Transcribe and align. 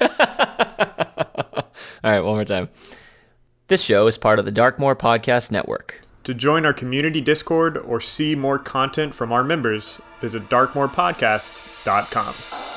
All 2.02 2.10
right, 2.10 2.20
one 2.20 2.34
more 2.34 2.44
time. 2.44 2.68
This 3.68 3.82
show 3.82 4.06
is 4.06 4.18
part 4.18 4.38
of 4.38 4.44
the 4.44 4.52
Darkmoor 4.52 4.96
Podcast 4.96 5.50
Network. 5.50 6.02
To 6.24 6.34
join 6.34 6.66
our 6.66 6.72
community 6.72 7.20
Discord 7.20 7.76
or 7.76 8.00
see 8.00 8.34
more 8.34 8.58
content 8.58 9.14
from 9.14 9.32
our 9.32 9.44
members, 9.44 10.00
visit 10.20 10.48
darkmoorpodcasts.com. 10.48 12.69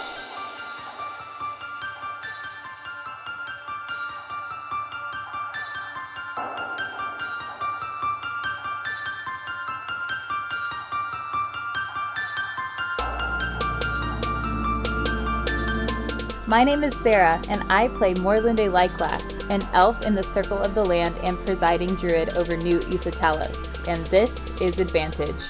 My 16.53 16.63
name 16.63 16.83
is 16.83 16.95
Sarah, 16.95 17.41
and 17.49 17.63
I 17.67 17.87
play 17.87 18.13
Morlinde 18.13 18.71
Lightglass, 18.71 19.49
an 19.49 19.67
elf 19.73 20.05
in 20.05 20.13
the 20.13 20.21
Circle 20.21 20.59
of 20.59 20.75
the 20.75 20.85
Land 20.85 21.17
and 21.23 21.35
presiding 21.47 21.95
druid 21.95 22.37
over 22.37 22.55
New 22.55 22.77
Isatalos. 22.81 23.87
And 23.87 24.05
this 24.05 24.51
is 24.61 24.79
Advantage. 24.79 25.43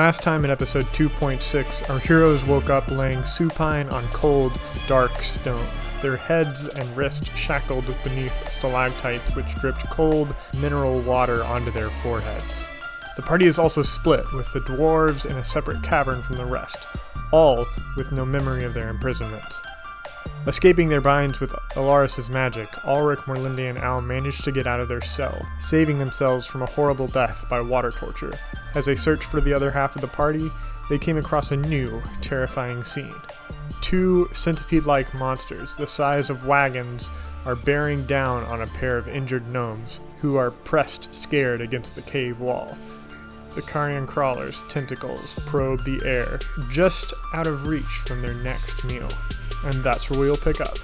Last 0.00 0.22
time 0.22 0.46
in 0.46 0.50
episode 0.50 0.86
2.6, 0.94 1.90
our 1.90 1.98
heroes 1.98 2.42
woke 2.44 2.70
up 2.70 2.90
laying 2.90 3.22
supine 3.22 3.86
on 3.90 4.02
cold, 4.08 4.58
dark 4.88 5.14
stone, 5.18 5.62
their 6.00 6.16
heads 6.16 6.66
and 6.66 6.96
wrists 6.96 7.28
shackled 7.38 7.84
beneath 8.02 8.50
stalactites 8.50 9.36
which 9.36 9.54
dripped 9.56 9.84
cold, 9.90 10.34
mineral 10.56 11.02
water 11.02 11.44
onto 11.44 11.70
their 11.70 11.90
foreheads. 11.90 12.66
The 13.16 13.22
party 13.22 13.44
is 13.44 13.58
also 13.58 13.82
split, 13.82 14.24
with 14.32 14.50
the 14.54 14.60
dwarves 14.60 15.26
in 15.26 15.36
a 15.36 15.44
separate 15.44 15.82
cavern 15.82 16.22
from 16.22 16.36
the 16.36 16.46
rest, 16.46 16.78
all 17.30 17.66
with 17.94 18.10
no 18.10 18.24
memory 18.24 18.64
of 18.64 18.72
their 18.72 18.88
imprisonment. 18.88 19.44
Escaping 20.46 20.88
their 20.88 21.00
binds 21.00 21.38
with 21.38 21.52
Alaris' 21.74 22.30
magic, 22.30 22.68
Ulrich, 22.86 23.20
Morlinde, 23.20 23.68
and 23.68 23.78
Al 23.78 24.00
managed 24.00 24.44
to 24.44 24.52
get 24.52 24.66
out 24.66 24.80
of 24.80 24.88
their 24.88 25.02
cell, 25.02 25.46
saving 25.58 25.98
themselves 25.98 26.46
from 26.46 26.62
a 26.62 26.66
horrible 26.66 27.06
death 27.06 27.46
by 27.48 27.60
water 27.60 27.90
torture. 27.90 28.32
As 28.74 28.86
they 28.86 28.94
searched 28.94 29.24
for 29.24 29.40
the 29.40 29.52
other 29.52 29.70
half 29.70 29.94
of 29.94 30.00
the 30.00 30.08
party, 30.08 30.48
they 30.88 30.98
came 30.98 31.18
across 31.18 31.50
a 31.50 31.56
new, 31.56 32.02
terrifying 32.20 32.82
scene. 32.82 33.14
Two 33.80 34.28
centipede 34.32 34.86
like 34.86 35.12
monsters, 35.14 35.76
the 35.76 35.86
size 35.86 36.30
of 36.30 36.46
wagons, 36.46 37.10
are 37.44 37.56
bearing 37.56 38.04
down 38.04 38.42
on 38.44 38.62
a 38.62 38.66
pair 38.66 38.96
of 38.98 39.08
injured 39.08 39.48
gnomes 39.48 40.00
who 40.18 40.36
are 40.36 40.50
pressed 40.50 41.14
scared 41.14 41.60
against 41.60 41.94
the 41.94 42.02
cave 42.02 42.40
wall. 42.40 42.76
The 43.54 43.62
carrion 43.62 44.06
crawler's 44.06 44.62
tentacles 44.68 45.34
probe 45.46 45.84
the 45.84 46.00
air, 46.04 46.38
just 46.70 47.12
out 47.34 47.46
of 47.46 47.66
reach 47.66 47.84
from 47.84 48.22
their 48.22 48.34
next 48.34 48.84
meal. 48.84 49.08
And 49.64 49.84
that's 49.84 50.10
where 50.10 50.18
we'll 50.18 50.36
pick 50.36 50.60
up. 50.60 50.76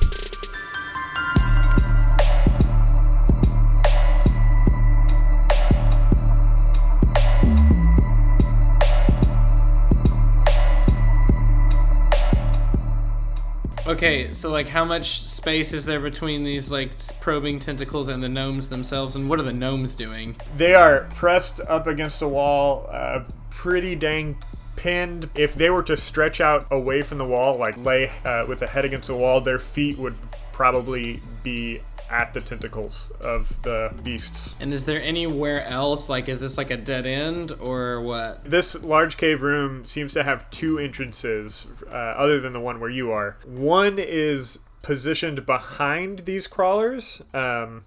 Okay, 13.86 14.34
so 14.34 14.50
like, 14.50 14.66
how 14.66 14.84
much 14.84 15.20
space 15.20 15.72
is 15.72 15.84
there 15.86 16.00
between 16.00 16.42
these 16.42 16.72
like 16.72 16.92
probing 17.20 17.60
tentacles 17.60 18.08
and 18.08 18.20
the 18.20 18.28
gnomes 18.28 18.68
themselves, 18.68 19.14
and 19.14 19.30
what 19.30 19.38
are 19.38 19.44
the 19.44 19.52
gnomes 19.52 19.94
doing? 19.94 20.36
They 20.56 20.74
are 20.74 21.08
pressed 21.14 21.60
up 21.60 21.86
against 21.86 22.20
a 22.20 22.26
wall, 22.26 22.88
uh, 22.90 23.24
pretty 23.48 23.94
dang 23.94 24.36
pinned. 24.76 25.30
If 25.34 25.54
they 25.54 25.70
were 25.70 25.82
to 25.84 25.96
stretch 25.96 26.40
out 26.40 26.66
away 26.70 27.02
from 27.02 27.18
the 27.18 27.24
wall, 27.24 27.56
like 27.56 27.76
lay 27.76 28.10
uh, 28.24 28.44
with 28.46 28.62
a 28.62 28.68
head 28.68 28.84
against 28.84 29.08
the 29.08 29.16
wall, 29.16 29.40
their 29.40 29.58
feet 29.58 29.98
would 29.98 30.16
probably 30.52 31.20
be 31.42 31.80
at 32.10 32.34
the 32.34 32.40
tentacles 32.40 33.12
of 33.20 33.62
the 33.62 33.92
beasts. 34.02 34.54
And 34.60 34.72
is 34.72 34.84
there 34.84 35.02
anywhere 35.02 35.64
else? 35.64 36.08
Like, 36.08 36.28
is 36.28 36.40
this 36.40 36.56
like 36.56 36.70
a 36.70 36.76
dead 36.76 37.06
end 37.06 37.52
or 37.60 38.00
what? 38.00 38.44
This 38.44 38.80
large 38.82 39.16
cave 39.16 39.42
room 39.42 39.84
seems 39.84 40.12
to 40.14 40.22
have 40.22 40.48
two 40.50 40.78
entrances, 40.78 41.66
uh, 41.86 41.94
other 41.94 42.40
than 42.40 42.52
the 42.52 42.60
one 42.60 42.80
where 42.80 42.90
you 42.90 43.10
are. 43.10 43.36
One 43.44 43.98
is 43.98 44.58
positioned 44.82 45.44
behind 45.46 46.20
these 46.20 46.46
crawlers, 46.46 47.22
um, 47.34 47.84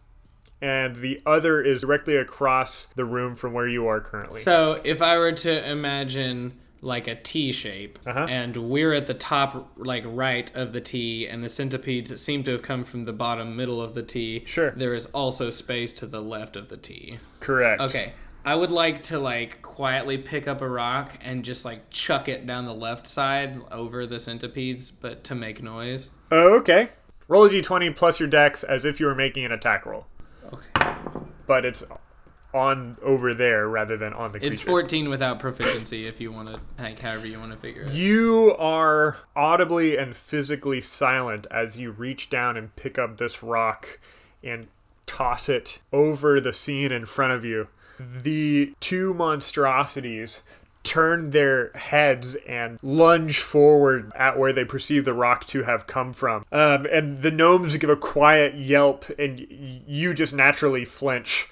and 0.61 0.97
the 0.97 1.21
other 1.25 1.61
is 1.61 1.81
directly 1.81 2.17
across 2.17 2.87
the 2.95 3.05
room 3.05 3.35
from 3.35 3.53
where 3.53 3.67
you 3.67 3.87
are 3.87 4.01
currently. 4.01 4.41
So, 4.41 4.77
if 4.83 5.01
I 5.01 5.17
were 5.17 5.31
to 5.31 5.69
imagine 5.69 6.59
like 6.81 7.07
a 7.07 7.15
T 7.15 7.51
shape, 7.51 7.99
Uh-huh. 8.05 8.25
and 8.29 8.55
we're 8.55 8.93
at 8.93 9.05
the 9.07 9.13
top, 9.13 9.71
like 9.77 10.03
right 10.05 10.53
of 10.55 10.71
the 10.73 10.81
T, 10.81 11.27
and 11.27 11.43
the 11.43 11.49
centipedes 11.49 12.09
that 12.09 12.17
seem 12.17 12.43
to 12.43 12.51
have 12.51 12.61
come 12.61 12.83
from 12.83 13.05
the 13.05 13.13
bottom 13.13 13.55
middle 13.55 13.81
of 13.81 13.93
the 13.93 14.03
T. 14.03 14.43
Sure. 14.45 14.71
There 14.71 14.93
is 14.93 15.05
also 15.07 15.49
space 15.49 15.93
to 15.93 16.05
the 16.05 16.21
left 16.21 16.55
of 16.55 16.69
the 16.69 16.77
T. 16.77 17.19
Correct. 17.39 17.81
Okay. 17.81 18.13
I 18.45 18.55
would 18.55 18.71
like 18.71 19.01
to 19.03 19.19
like 19.19 19.61
quietly 19.61 20.17
pick 20.17 20.47
up 20.47 20.61
a 20.61 20.69
rock 20.69 21.13
and 21.21 21.43
just 21.43 21.65
like 21.65 21.89
chuck 21.89 22.29
it 22.29 22.47
down 22.47 22.65
the 22.65 22.73
left 22.73 23.05
side 23.05 23.61
over 23.71 24.05
the 24.07 24.19
centipedes, 24.19 24.91
but 24.91 25.23
to 25.25 25.35
make 25.35 25.61
noise. 25.61 26.11
Oh, 26.31 26.55
okay. 26.59 26.89
Roll 27.27 27.43
a 27.45 27.49
d20 27.49 27.95
plus 27.95 28.19
your 28.19 28.29
dex 28.29 28.63
as 28.63 28.85
if 28.85 28.99
you 28.99 29.05
were 29.05 29.13
making 29.13 29.43
an 29.45 29.51
attack 29.51 29.85
roll. 29.85 30.07
Okay. 30.53 30.93
But 31.45 31.65
it's 31.65 31.83
on 32.53 32.97
over 33.01 33.33
there 33.33 33.67
rather 33.67 33.95
than 33.97 34.13
on 34.13 34.31
the 34.31 34.39
creature. 34.39 34.53
It's 34.53 34.61
14 34.61 35.09
without 35.09 35.39
proficiency 35.39 36.07
if 36.07 36.19
you 36.19 36.31
want 36.31 36.49
to, 36.49 36.59
like, 36.81 36.99
however 36.99 37.27
you 37.27 37.39
want 37.39 37.51
to 37.51 37.57
figure 37.57 37.83
it. 37.83 37.91
You 37.93 38.55
are 38.57 39.17
audibly 39.35 39.97
and 39.97 40.15
physically 40.15 40.81
silent 40.81 41.45
as 41.51 41.77
you 41.77 41.91
reach 41.91 42.29
down 42.29 42.57
and 42.57 42.75
pick 42.75 42.97
up 42.97 43.17
this 43.17 43.43
rock 43.43 43.99
and 44.43 44.67
toss 45.05 45.49
it 45.49 45.79
over 45.93 46.39
the 46.39 46.53
scene 46.53 46.91
in 46.91 47.05
front 47.05 47.33
of 47.33 47.45
you. 47.45 47.67
The 47.99 48.73
two 48.79 49.13
monstrosities 49.13 50.41
turn 50.83 51.31
their 51.31 51.71
heads 51.73 52.35
and 52.47 52.79
lunge 52.81 53.39
forward 53.39 54.11
at 54.15 54.39
where 54.39 54.53
they 54.53 54.63
perceive 54.63 55.05
the 55.05 55.13
rock 55.13 55.45
to 55.45 55.63
have 55.63 55.85
come 55.85 56.13
from. 56.13 56.45
Um, 56.51 56.87
and 56.91 57.21
the 57.21 57.31
gnomes 57.31 57.75
give 57.77 57.89
a 57.89 57.95
quiet 57.97 58.55
yelp, 58.55 59.05
and 59.19 59.39
y- 59.39 59.81
you 59.85 60.13
just 60.13 60.33
naturally 60.33 60.85
flinch. 60.85 61.49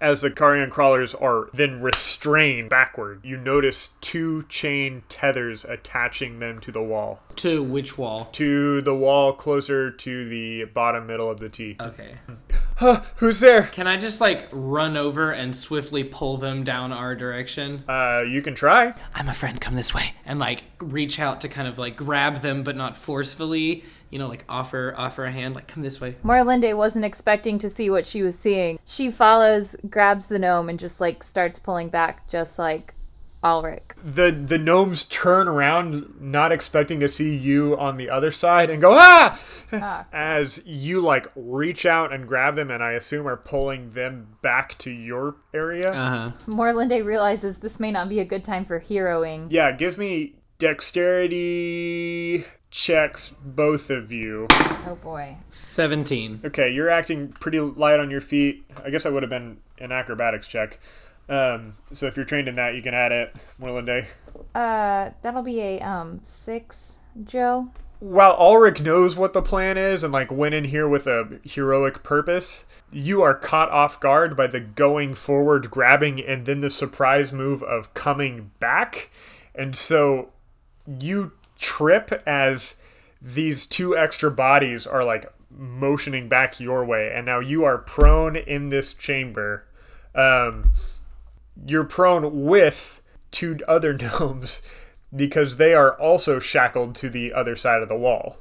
As 0.00 0.20
the 0.20 0.30
carrion 0.30 0.70
crawlers 0.70 1.14
are 1.14 1.48
then 1.54 1.80
restrained 1.80 2.70
backward, 2.70 3.20
you 3.24 3.36
notice 3.36 3.90
two 4.00 4.42
chain 4.44 5.02
tethers 5.08 5.64
attaching 5.64 6.38
them 6.38 6.60
to 6.60 6.72
the 6.72 6.82
wall. 6.82 7.20
To 7.36 7.62
which 7.62 7.96
wall? 7.98 8.26
To 8.32 8.80
the 8.82 8.94
wall 8.94 9.32
closer 9.32 9.90
to 9.90 10.28
the 10.28 10.64
bottom 10.64 11.06
middle 11.06 11.30
of 11.30 11.40
the 11.40 11.48
T. 11.48 11.76
Okay. 11.80 12.16
Huh, 12.78 13.00
who's 13.16 13.40
there? 13.40 13.62
Can 13.62 13.86
I 13.86 13.96
just 13.96 14.20
like 14.20 14.48
run 14.52 14.98
over 14.98 15.30
and 15.30 15.56
swiftly 15.56 16.04
pull 16.04 16.36
them 16.36 16.62
down 16.62 16.92
our 16.92 17.14
direction? 17.14 17.82
Uh, 17.88 18.20
you 18.20 18.42
can 18.42 18.54
try. 18.54 18.92
I'm 19.14 19.30
a 19.30 19.32
friend, 19.32 19.58
come 19.58 19.76
this 19.76 19.94
way. 19.94 20.12
And 20.26 20.38
like 20.38 20.62
reach 20.80 21.18
out 21.18 21.40
to 21.40 21.48
kind 21.48 21.68
of 21.68 21.78
like 21.78 21.96
grab 21.96 22.42
them, 22.42 22.62
but 22.62 22.76
not 22.76 22.94
forcefully. 22.94 23.82
You 24.10 24.18
know, 24.18 24.28
like 24.28 24.44
offer 24.48 24.94
offer 24.96 25.24
a 25.24 25.30
hand, 25.30 25.54
like 25.54 25.66
come 25.68 25.82
this 25.82 26.00
way. 26.00 26.14
Morlinde 26.22 26.76
wasn't 26.76 27.04
expecting 27.04 27.58
to 27.58 27.68
see 27.68 27.90
what 27.90 28.06
she 28.06 28.22
was 28.22 28.38
seeing. 28.38 28.78
She 28.86 29.10
follows, 29.10 29.76
grabs 29.88 30.28
the 30.28 30.38
gnome, 30.38 30.68
and 30.68 30.78
just 30.78 31.00
like 31.00 31.22
starts 31.22 31.58
pulling 31.58 31.88
back, 31.88 32.28
just 32.28 32.58
like 32.58 32.94
Ulrich. 33.42 33.82
The 34.02 34.30
the 34.30 34.58
gnomes 34.58 35.04
turn 35.04 35.48
around, 35.48 36.20
not 36.20 36.52
expecting 36.52 37.00
to 37.00 37.08
see 37.08 37.34
you 37.34 37.76
on 37.78 37.96
the 37.96 38.08
other 38.10 38.30
side, 38.30 38.70
and 38.70 38.80
go 38.80 38.92
ah! 38.92 39.38
As 40.12 40.62
you 40.64 41.00
like 41.00 41.26
reach 41.34 41.84
out 41.86 42.12
and 42.12 42.26
grab 42.26 42.56
them, 42.56 42.70
and 42.70 42.82
I 42.82 42.92
assume 42.92 43.26
are 43.26 43.36
pulling 43.36 43.90
them 43.90 44.36
back 44.42 44.78
to 44.78 44.90
your 44.90 45.36
area. 45.52 45.90
Uh 45.90 46.30
huh. 46.30 46.32
Morlinde 46.46 47.04
realizes 47.04 47.60
this 47.60 47.78
may 47.80 47.90
not 47.92 48.08
be 48.08 48.20
a 48.20 48.24
good 48.24 48.44
time 48.44 48.64
for 48.64 48.80
heroing. 48.80 49.48
yeah, 49.50 49.72
give 49.72 49.98
me 49.98 50.34
dexterity 50.58 52.44
checks, 52.76 53.34
both 53.42 53.88
of 53.90 54.12
you. 54.12 54.46
Oh 54.50 54.98
boy. 55.00 55.38
17. 55.48 56.42
Okay, 56.44 56.70
you're 56.70 56.90
acting 56.90 57.28
pretty 57.28 57.58
light 57.58 57.98
on 57.98 58.10
your 58.10 58.20
feet. 58.20 58.64
I 58.84 58.90
guess 58.90 59.06
I 59.06 59.08
would 59.08 59.22
have 59.22 59.30
been 59.30 59.58
an 59.78 59.92
acrobatics 59.92 60.46
check. 60.46 60.78
Um, 61.28 61.72
so 61.92 62.06
if 62.06 62.16
you're 62.16 62.26
trained 62.26 62.48
in 62.48 62.54
that, 62.56 62.74
you 62.74 62.82
can 62.82 62.94
add 62.94 63.10
it, 63.12 63.34
Morlinde. 63.60 64.06
Uh, 64.54 65.10
that'll 65.22 65.42
be 65.42 65.60
a 65.60 65.80
um 65.80 66.20
six, 66.22 66.98
Joe. 67.24 67.68
while 67.98 68.36
Ulrich 68.38 68.82
knows 68.82 69.16
what 69.16 69.32
the 69.32 69.42
plan 69.42 69.78
is 69.78 70.04
and 70.04 70.12
like 70.12 70.30
went 70.30 70.54
in 70.54 70.64
here 70.64 70.86
with 70.86 71.06
a 71.06 71.40
heroic 71.44 72.02
purpose, 72.02 72.64
you 72.92 73.22
are 73.22 73.34
caught 73.34 73.70
off 73.70 73.98
guard 73.98 74.36
by 74.36 74.46
the 74.46 74.60
going 74.60 75.14
forward, 75.14 75.70
grabbing, 75.70 76.20
and 76.22 76.44
then 76.44 76.60
the 76.60 76.70
surprise 76.70 77.32
move 77.32 77.62
of 77.62 77.94
coming 77.94 78.50
back. 78.60 79.10
And 79.54 79.74
so 79.74 80.28
you 81.00 81.32
trip 81.58 82.22
as 82.26 82.76
these 83.20 83.66
two 83.66 83.96
extra 83.96 84.30
bodies 84.30 84.86
are 84.86 85.04
like 85.04 85.32
motioning 85.50 86.28
back 86.28 86.60
your 86.60 86.84
way. 86.84 87.12
And 87.14 87.26
now 87.26 87.40
you 87.40 87.64
are 87.64 87.78
prone 87.78 88.36
in 88.36 88.68
this 88.68 88.94
chamber. 88.94 89.64
Um, 90.14 90.72
you're 91.66 91.84
prone 91.84 92.44
with 92.44 93.02
two 93.30 93.58
other 93.66 93.92
gnomes 94.20 94.62
because 95.14 95.56
they 95.56 95.74
are 95.74 95.92
also 95.98 96.38
shackled 96.38 96.94
to 96.96 97.08
the 97.08 97.32
other 97.32 97.56
side 97.56 97.82
of 97.82 97.88
the 97.88 97.96
wall. 97.96 98.38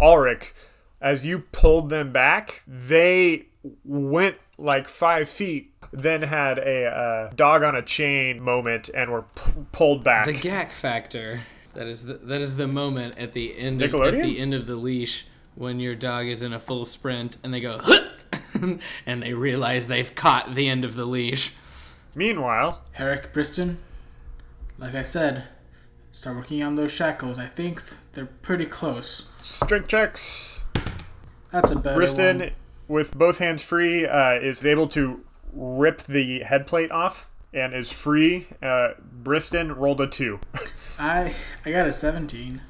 Ulrich, 0.00 0.54
as 1.00 1.24
you 1.24 1.40
pulled 1.52 1.88
them 1.88 2.12
back, 2.12 2.62
they 2.66 3.46
went 3.84 4.36
like 4.58 4.88
five 4.88 5.28
feet, 5.28 5.72
then 5.92 6.22
had 6.22 6.58
a 6.58 6.86
uh, 6.86 7.30
dog 7.34 7.62
on 7.62 7.74
a 7.76 7.82
chain 7.82 8.40
moment 8.40 8.90
and 8.94 9.10
were 9.10 9.22
p- 9.22 9.52
pulled 9.72 10.02
back. 10.02 10.26
The 10.26 10.32
gack 10.32 10.72
factor. 10.72 11.40
That 11.74 11.86
is 11.86 12.04
the, 12.04 12.14
that 12.14 12.40
is 12.40 12.56
the 12.56 12.68
moment 12.68 13.18
at 13.18 13.32
the 13.32 13.56
end 13.56 13.82
of, 13.82 13.94
at 13.94 14.14
the 14.14 14.38
end 14.38 14.54
of 14.54 14.66
the 14.66 14.76
leash 14.76 15.26
when 15.54 15.80
your 15.80 15.94
dog 15.94 16.26
is 16.26 16.42
in 16.42 16.52
a 16.52 16.60
full 16.60 16.84
sprint 16.84 17.36
and 17.42 17.52
they 17.52 17.60
go 17.60 17.80
and 19.06 19.22
they 19.22 19.34
realize 19.34 19.86
they've 19.86 20.14
caught 20.14 20.54
the 20.54 20.68
end 20.68 20.84
of 20.84 20.96
the 20.96 21.04
leash. 21.04 21.52
Meanwhile, 22.14 22.82
Herrick 22.92 23.32
Briston, 23.32 23.78
like 24.78 24.94
I 24.94 25.02
said, 25.02 25.44
start 26.10 26.36
working 26.36 26.62
on 26.62 26.76
those 26.76 26.92
shackles. 26.92 27.38
I 27.38 27.46
think 27.46 27.82
they're 28.12 28.26
pretty 28.26 28.66
close. 28.66 29.30
strength 29.42 29.88
checks. 29.88 30.62
That's 31.50 31.70
a 31.70 31.76
better 31.76 31.96
Briston, 31.96 32.38
one. 32.40 32.50
with 32.88 33.16
both 33.16 33.38
hands 33.38 33.62
free, 33.62 34.06
uh, 34.06 34.34
is 34.34 34.64
able 34.64 34.88
to 34.88 35.24
rip 35.52 36.02
the 36.02 36.40
head 36.40 36.66
plate 36.66 36.90
off 36.90 37.30
and 37.52 37.74
is 37.74 37.90
free. 37.92 38.48
Uh, 38.62 38.90
Briston 39.22 39.76
rolled 39.76 40.00
a 40.00 40.06
two. 40.06 40.40
I 40.98 41.34
I 41.64 41.70
got 41.70 41.86
a 41.86 41.92
17 41.92 42.60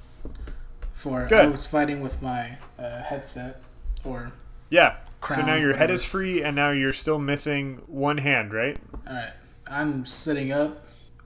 for 0.93 1.29
I 1.32 1.47
was 1.47 1.67
fighting 1.67 2.00
with 2.00 2.23
my 2.23 2.56
uh, 2.79 3.03
headset 3.03 3.56
or 4.05 4.32
yeah. 4.71 4.97
so 5.29 5.43
now 5.43 5.55
your 5.55 5.75
head 5.75 5.91
is 5.91 6.05
free, 6.05 6.43
and 6.43 6.56
now 6.56 6.71
you're 6.71 6.93
still 6.93 7.19
missing 7.19 7.81
one 7.87 8.19
hand, 8.19 8.53
right? 8.53 8.76
all 9.06 9.15
right. 9.15 9.32
I'm 9.71 10.05
sitting 10.05 10.53
up. 10.53 10.85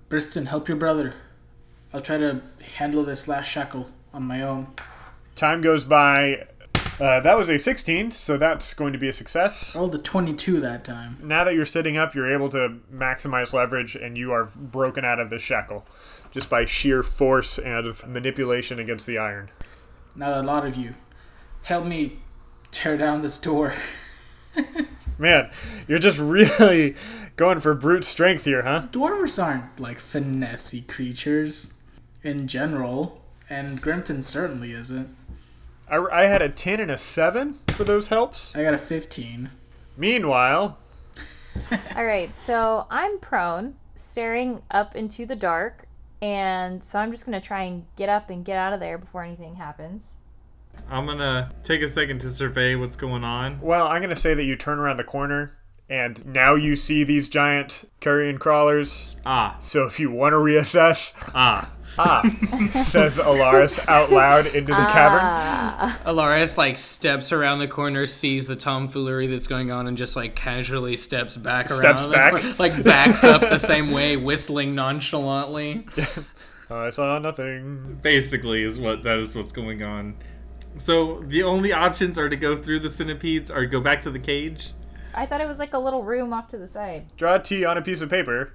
Briston, 0.09 0.47
help 0.47 0.69
your 0.69 0.77
brother. 0.77 1.15
I'll 1.93 2.01
try 2.01 2.19
to 2.19 2.41
handle 2.77 3.03
this 3.03 3.27
last 3.27 3.49
shackle 3.49 3.91
on 4.13 4.25
my 4.25 4.43
own. 4.43 4.69
Time 5.35 5.61
goes 5.61 5.85
by. 5.85 6.47
Uh, 7.01 7.21
that 7.21 7.39
was 7.39 7.49
a 7.49 7.59
16, 7.59 8.11
so 8.11 8.37
that's 8.37 8.75
going 8.75 8.93
to 8.93 8.99
be 8.99 9.09
a 9.09 9.13
success. 9.13 9.75
Rolled 9.75 9.95
a 9.95 9.99
22 9.99 10.61
that 10.61 10.85
time. 10.85 11.17
Now 11.23 11.45
that 11.45 11.55
you're 11.55 11.65
sitting 11.65 11.97
up, 11.97 12.15
you're 12.15 12.33
able 12.33 12.49
to 12.51 12.79
maximize 12.93 13.53
leverage, 13.53 13.95
and 13.95 14.19
you 14.19 14.33
are 14.33 14.49
broken 14.57 15.05
out 15.05 15.21
of 15.21 15.31
the 15.31 15.39
shackle 15.39 15.87
just 16.39 16.49
by 16.49 16.65
sheer 16.65 17.03
force 17.03 17.59
and 17.59 17.85
of 17.85 18.07
manipulation 18.07 18.79
against 18.79 19.09
the 19.09 19.19
iron. 19.19 19.51
Now 20.15 20.41
a 20.41 20.43
lot 20.43 20.65
of 20.65 20.77
you, 20.77 20.93
help 21.65 21.85
me 21.85 22.19
tear 22.71 22.97
down 22.97 23.23
this 23.23 23.41
door. 23.41 23.75
Man, 25.19 25.51
you're 25.89 25.99
just 25.99 26.21
really 26.21 26.95
going 27.35 27.59
for 27.59 27.75
brute 27.75 28.05
strength 28.05 28.45
here, 28.45 28.63
huh? 28.63 28.87
Dwarves 28.93 29.43
aren't 29.43 29.81
like 29.81 29.99
finessey 29.99 30.87
creatures 30.87 31.77
in 32.23 32.47
general, 32.47 33.21
and 33.51 33.83
Grimton 33.83 34.23
certainly 34.23 34.71
isn't. 34.71 35.09
I, 35.91 35.97
I 35.97 36.27
had 36.27 36.41
a 36.41 36.49
10 36.49 36.79
and 36.79 36.91
a 36.93 36.99
7 36.99 37.55
for 37.71 37.83
those 37.83 38.07
helps. 38.07 38.55
I 38.55 38.63
got 38.63 38.75
a 38.75 38.79
15. 38.79 39.51
Meanwhile, 39.97 40.79
All 41.97 42.05
right, 42.05 42.33
so 42.33 42.87
I'm 42.91 43.19
prone, 43.19 43.75
staring 43.97 44.63
up 44.71 44.95
into 44.95 45.27
the 45.27 45.35
dark, 45.35 45.88
and 46.21 46.85
so 46.85 46.99
I'm 46.99 47.11
just 47.11 47.25
gonna 47.25 47.41
try 47.41 47.63
and 47.63 47.85
get 47.97 48.09
up 48.09 48.31
and 48.31 48.45
get 48.45 48.59
out 48.59 48.73
of 48.73 48.81
there 48.81 48.99
before 48.99 49.23
anything 49.23 49.57
happens. 49.57 50.19
I'm 50.89 51.07
gonna 51.07 51.53
take 51.65 51.83
a 51.83 51.89
second 51.89 52.21
to 52.21 52.31
survey 52.31 52.75
what's 52.75 52.97
going 52.97 53.25
on. 53.25 53.61
well, 53.61 53.87
I'm 53.89 54.01
going 54.01 54.15
to 54.15 54.17
say 54.17 54.35
that 54.35 54.45
you 54.45 54.57
turn 54.57 54.79
around 54.79 54.97
the 54.97 55.05
corner, 55.05 55.59
and 55.91 56.25
now 56.27 56.55
you 56.55 56.77
see 56.77 57.05
these 57.05 57.29
giant 57.29 57.89
carrion 58.01 58.39
crawlers. 58.39 59.17
Ah, 59.25 59.57
So 59.59 59.85
if 59.87 59.99
you 59.99 60.11
want 60.11 60.33
to 60.33 60.37
reassess, 60.37 61.15
ah. 61.35 61.71
ah, 61.99 62.23
says 62.85 63.17
Alaris 63.19 63.85
out 63.89 64.11
loud 64.13 64.47
into 64.47 64.73
the 64.73 64.87
cavern. 64.87 65.97
Alaris 66.05 66.57
like 66.57 66.77
steps 66.77 67.33
around 67.33 67.59
the 67.59 67.67
corner, 67.67 68.07
sees 68.07 68.47
the 68.47 68.55
tomfoolery 68.55 69.27
that's 69.27 69.47
going 69.49 69.71
on, 69.73 69.87
and 69.89 69.97
just 69.97 70.15
like 70.15 70.37
casually 70.37 70.95
steps 70.95 71.37
back 71.37 71.69
Steps 71.69 72.03
around. 72.05 72.13
back. 72.13 72.33
Like, 72.33 72.59
like 72.77 72.85
backs 72.85 73.25
up 73.25 73.41
the 73.41 73.59
same 73.59 73.91
way, 73.91 74.17
whistling 74.17 74.75
nonchalantly. 74.75 75.87
I 76.71 76.91
saw 76.91 77.19
nothing. 77.19 77.99
Basically, 78.03 78.63
is 78.63 78.79
what 78.79 79.03
that 79.03 79.19
is 79.19 79.35
what's 79.35 79.53
going 79.53 79.83
on. 79.83 80.15
So 80.77 81.21
the 81.27 81.43
only 81.43 81.73
options 81.73 82.19
are 82.19 82.29
to 82.29 82.37
go 82.37 82.55
through 82.55 82.81
the 82.81 82.91
centipedes 82.91 83.51
or 83.51 83.65
go 83.65 83.81
back 83.81 84.03
to 84.03 84.11
the 84.11 84.19
cage. 84.21 84.73
I 85.15 85.27
thought 85.27 85.41
it 85.41 85.49
was 85.49 85.59
like 85.59 85.75
a 85.75 85.79
little 85.79 86.03
room 86.03 86.33
off 86.33 86.49
to 86.49 86.59
the 86.59 86.67
side. 86.67 87.07
Draw 87.17 87.37
a 87.37 87.43
T 87.43 87.65
on 87.65 87.77
a 87.79 87.83
piece 87.83 88.01
of 88.01 88.11
paper. 88.11 88.53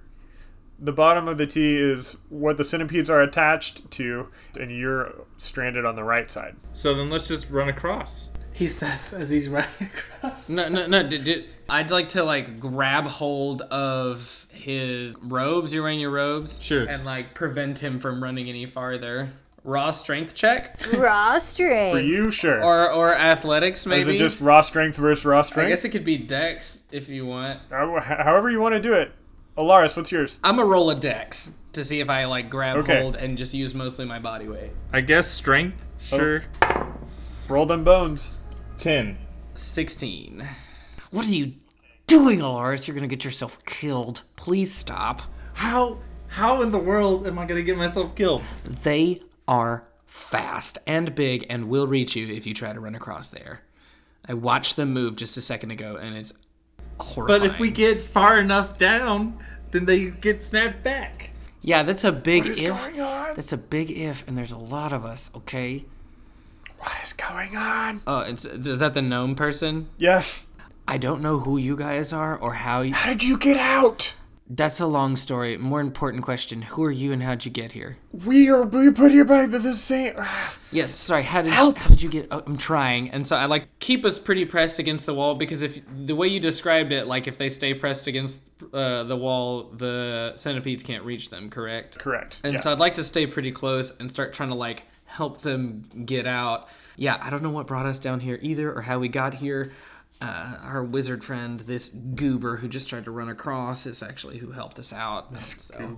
The 0.80 0.92
bottom 0.92 1.28
of 1.28 1.38
the 1.38 1.46
T 1.48 1.78
is 1.78 2.18
what 2.30 2.58
the 2.58 2.64
centipedes 2.64 3.10
are 3.10 3.22
attached 3.22 3.90
to, 3.92 4.28
and 4.60 4.72
you're 4.72 5.14
stranded 5.38 5.86
on 5.86 5.96
the 5.96 6.04
right 6.04 6.30
side. 6.30 6.56
So 6.74 6.94
then 6.94 7.10
let's 7.10 7.28
just 7.28 7.50
run 7.50 7.70
across. 7.70 8.32
He 8.54 8.68
says 8.68 9.14
as 9.20 9.30
he's 9.30 9.48
running 9.50 9.70
across. 9.82 10.50
No, 10.50 10.68
no, 10.70 10.88
no. 10.88 11.08
Did, 11.08 11.24
did, 11.24 11.50
I'd 11.70 11.90
like 11.92 12.10
to 12.10 12.24
like 12.24 12.60
grab 12.60 13.06
hold 13.06 13.62
of 13.64 14.48
his 14.52 15.16
robes. 15.22 15.74
You're 15.74 15.84
wearing 15.84 16.00
your 16.00 16.12
robes, 16.12 16.62
Sure. 16.62 16.84
and 16.86 17.06
like 17.06 17.34
prevent 17.34 17.80
him 17.80 18.00
from 18.00 18.22
running 18.22 18.50
any 18.50 18.66
farther. 18.66 19.30
Raw 19.66 19.92
strength 19.92 20.36
check 20.36 20.78
Raw 20.98 21.38
strength. 21.40 21.94
For 21.94 22.02
you, 22.02 22.30
sure. 22.32 22.62
or 22.64 22.92
or 22.92 23.14
athletics 23.16 23.82
is 23.82 23.88
maybe. 23.88 24.02
Is 24.02 24.08
it 24.10 24.18
just 24.18 24.42
raw 24.42 24.60
strength 24.62 24.98
versus 24.98 25.26
raw 25.26 25.42
strength? 25.42 25.58
I 25.58 25.62
strength? 25.62 25.70
guess 25.72 25.86
it 25.86 25.90
could 25.90 26.04
be 26.06 26.18
dex 26.18 26.82
if 26.92 27.08
you 27.10 27.26
want. 27.26 27.60
How- 27.70 27.98
However 28.00 28.50
you 28.50 28.60
want 28.60 28.76
to 28.76 28.82
do 28.82 28.94
it. 28.94 29.12
Alaris, 29.58 29.96
what's 29.96 30.12
yours? 30.12 30.40
I'm 30.44 30.60
a 30.60 30.66
roll 30.66 30.90
a 30.90 30.96
dex 30.96 31.52
to 31.74 31.84
see 31.86 32.00
if 32.02 32.10
I 32.10 32.26
like 32.26 32.50
grab 32.50 32.76
Okay. 32.78 33.02
hold 33.02 33.16
and 33.16 33.38
just 33.38 33.54
use 33.54 33.74
mostly 33.74 34.04
my 34.06 34.20
body 34.20 34.48
weight. 34.48 34.72
I 34.92 35.02
guess 35.02 35.28
strength. 35.28 35.88
Oh. 36.12 36.18
Sure. 36.18 36.44
Roll 37.48 37.66
them 37.66 37.84
bones. 37.84 38.36
Ten. 38.80 39.18
16. 39.54 40.46
What 41.12 41.26
are 41.28 41.32
you 41.32 41.54
doing, 42.08 42.40
Alaris? 42.40 42.88
You're 42.88 42.96
gonna 42.96 43.08
get 43.08 43.24
yourself 43.24 43.64
killed. 43.66 44.24
Please 44.36 44.74
stop. 44.74 45.22
How? 45.54 46.00
How 46.28 46.62
in 46.64 46.72
the 46.72 46.80
world 46.80 47.28
am 47.28 47.38
I 47.38 47.46
gonna 47.46 47.62
get 47.62 47.78
myself 47.78 48.16
killed? 48.16 48.42
They 48.66 49.22
are 49.48 49.88
fast 50.06 50.78
and 50.86 51.16
big 51.16 51.46
and 51.50 51.70
will 51.70 51.88
reach 51.88 52.16
you 52.16 52.28
if 52.28 52.46
you 52.46 52.54
try 52.54 52.72
to 52.74 52.80
run 52.80 52.96
across 52.96 53.30
there. 53.30 53.62
I 54.28 54.34
watched 54.34 54.76
them 54.76 54.94
move 54.94 55.16
just 55.16 55.36
a 55.38 55.42
second 55.42 55.72
ago 55.72 55.98
and 55.98 56.16
it's 56.16 56.34
horrifying. 57.00 57.42
But 57.42 57.46
if 57.50 57.60
we 57.60 57.72
get 57.72 58.02
far 58.02 58.40
enough 58.40 58.78
down, 58.78 59.38
then 59.72 59.86
they 59.86 60.12
get 60.12 60.42
snapped 60.42 60.84
back. 60.84 61.32
Yeah, 61.62 61.84
that's 61.84 62.04
a 62.04 62.12
big 62.12 62.44
What 62.44 62.52
is 62.52 62.60
if. 62.62 62.86
going 62.86 63.02
on? 63.02 63.36
That's 63.36 63.54
a 63.54 63.58
big 63.58 63.90
if, 63.92 64.28
and 64.28 64.38
there's 64.38 64.52
a 64.52 64.58
lot 64.58 64.94
of 64.94 65.06
us, 65.06 65.32
okay? 65.36 65.86
What 66.78 66.94
is 67.02 67.14
going 67.14 67.56
on? 67.56 67.98
Uh, 67.98 68.00
oh, 68.08 68.20
it's, 68.30 68.46
is 68.46 68.80
that 68.80 68.94
the 68.94 69.02
gnome 69.02 69.36
person? 69.36 69.90
Yes. 69.98 70.46
I 70.88 70.98
don't 70.98 71.22
know 71.22 71.40
who 71.40 71.58
you 71.58 71.78
guys 71.78 72.12
are 72.12 72.38
or 72.38 72.54
how 72.54 72.82
you. 72.82 72.94
How 72.94 73.10
did 73.10 73.24
you 73.24 73.38
get 73.38 73.58
out? 73.58 74.16
That's 74.50 74.82
a 74.82 74.88
long 74.88 75.16
story. 75.16 75.58
More 75.58 75.80
important 75.80 76.24
question 76.24 76.62
Who 76.62 76.84
are 76.84 76.92
you 76.92 77.14
and 77.14 77.24
how'd 77.24 77.46
you 77.46 77.52
get 77.52 77.72
here? 77.72 77.98
We 78.26 78.50
are 78.50 78.64
we 78.64 78.92
put 78.92 79.12
here 79.12 79.24
by 79.24 79.46
the 79.46 79.76
same. 79.76 80.16
Yes, 80.72 80.94
sorry. 80.94 81.24
How 81.24 81.42
did 81.42 81.52
Help! 81.52 81.78
how 81.78 81.90
did 81.90 82.02
you 82.02 82.10
get? 82.10 82.28
Oh, 82.30 82.44
I'm 82.46 82.58
trying, 82.58 83.12
and 83.12 83.28
so 83.28 83.36
I 83.36 83.46
like 83.46 83.68
keep 83.80 84.04
us 84.04 84.20
pretty 84.20 84.44
pressed 84.46 84.80
against 84.80 85.06
the 85.06 85.14
wall 85.14 85.36
because 85.36 85.62
if 85.62 85.80
the 86.06 86.16
way 86.16 86.28
you 86.28 86.40
described 86.40 86.92
it, 86.92 87.06
like 87.06 87.28
if 87.28 87.38
they 87.38 87.48
stay 87.48 87.74
pressed 87.74 88.08
against 88.08 88.40
uh, 88.74 89.04
the 89.04 89.16
wall, 89.16 89.72
the 89.72 90.34
centipedes 90.36 90.84
can't 90.84 91.04
reach 91.04 91.30
them. 91.30 91.50
Correct. 91.50 92.00
Correct. 92.00 92.40
And 92.44 92.54
yes. 92.54 92.64
so 92.64 92.72
I'd 92.72 92.80
like 92.80 92.96
to 92.96 93.04
stay 93.04 93.28
pretty 93.28 93.52
close 93.52 93.96
and 93.98 94.10
start 94.10 94.34
trying 94.34 94.50
to 94.50 94.56
like 94.56 94.84
help 95.06 95.42
them 95.42 95.84
get 96.06 96.26
out. 96.26 96.70
Yeah, 96.98 97.18
I 97.22 97.30
don't 97.30 97.44
know 97.44 97.50
what 97.50 97.68
brought 97.68 97.86
us 97.86 98.00
down 98.00 98.20
here 98.20 98.40
either, 98.42 98.74
or 98.74 98.82
how 98.82 99.00
we 99.00 99.08
got 99.08 99.36
here. 99.36 99.72
Uh, 100.26 100.58
our 100.64 100.84
wizard 100.84 101.22
friend, 101.22 101.60
this 101.62 101.90
goober 101.90 102.56
who 102.56 102.70
just 102.70 102.88
tried 102.88 103.04
to 103.04 103.12
run 103.12 103.28
across, 103.28 103.86
is 103.86 104.02
actually 104.02 104.38
who 104.38 104.52
helped 104.52 104.80
us 104.80 104.94
out. 104.94 105.36
So 105.42 105.98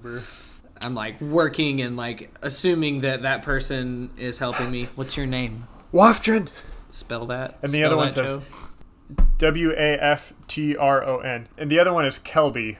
I'm 0.81 0.95
like 0.95 1.21
working 1.21 1.81
and 1.81 1.95
like 1.95 2.31
assuming 2.41 3.01
that 3.01 3.21
that 3.21 3.43
person 3.43 4.09
is 4.17 4.39
helping 4.39 4.71
me. 4.71 4.85
What's 4.95 5.15
your 5.15 5.27
name? 5.27 5.67
Waftron. 5.93 6.49
Spell 6.89 7.27
that. 7.27 7.59
And 7.61 7.71
the 7.71 7.77
Spell 7.77 7.85
other 7.87 7.97
one 7.97 8.09
says 8.09 8.39
W 9.37 9.71
A 9.71 9.97
F 10.01 10.33
T 10.47 10.75
R 10.75 11.03
O 11.05 11.19
N. 11.19 11.47
And 11.57 11.69
the 11.69 11.79
other 11.79 11.93
one 11.93 12.05
is 12.05 12.17
Kelby. 12.17 12.77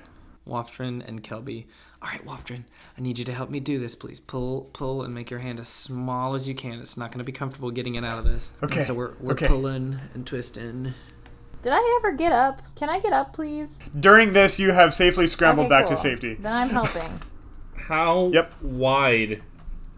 Waftron 0.47 1.07
and 1.07 1.21
Kelby. 1.23 1.65
All 2.01 2.09
right, 2.11 2.25
Wafdrin, 2.25 2.65
I 2.97 3.01
need 3.01 3.17
you 3.17 3.25
to 3.25 3.31
help 3.31 3.49
me 3.49 3.59
do 3.59 3.79
this, 3.79 3.95
please. 3.95 4.19
Pull, 4.19 4.69
pull, 4.73 5.01
and 5.01 5.13
make 5.13 5.31
your 5.31 5.39
hand 5.39 5.59
as 5.59 5.67
small 5.67 6.35
as 6.35 6.47
you 6.47 6.53
can. 6.53 6.79
It's 6.79 6.97
not 6.97 7.11
going 7.11 7.17
to 7.19 7.23
be 7.23 7.31
comfortable 7.31 7.71
getting 7.71 7.95
it 7.95 8.05
out 8.05 8.19
of 8.19 8.25
this. 8.25 8.51
Okay, 8.61 8.77
And 8.77 8.85
so 8.85 8.93
we're, 8.93 9.13
we're 9.19 9.33
okay. 9.33 9.47
pulling 9.47 9.99
and 10.13 10.27
twisting. 10.27 10.93
Did 11.65 11.73
I 11.73 11.99
ever 11.99 12.15
get 12.15 12.31
up? 12.31 12.61
Can 12.75 12.89
I 12.89 12.99
get 12.99 13.11
up, 13.11 13.33
please? 13.33 13.89
During 13.99 14.33
this, 14.33 14.59
you 14.59 14.71
have 14.73 14.93
safely 14.93 15.25
scrambled 15.25 15.65
Okay, 15.65 15.69
back 15.69 15.87
to 15.87 15.97
safety. 15.97 16.35
Then 16.35 16.53
I'm 16.53 16.69
helping. 16.69 17.19
How 17.75 18.27
Yep. 18.27 18.53
wide 18.61 19.41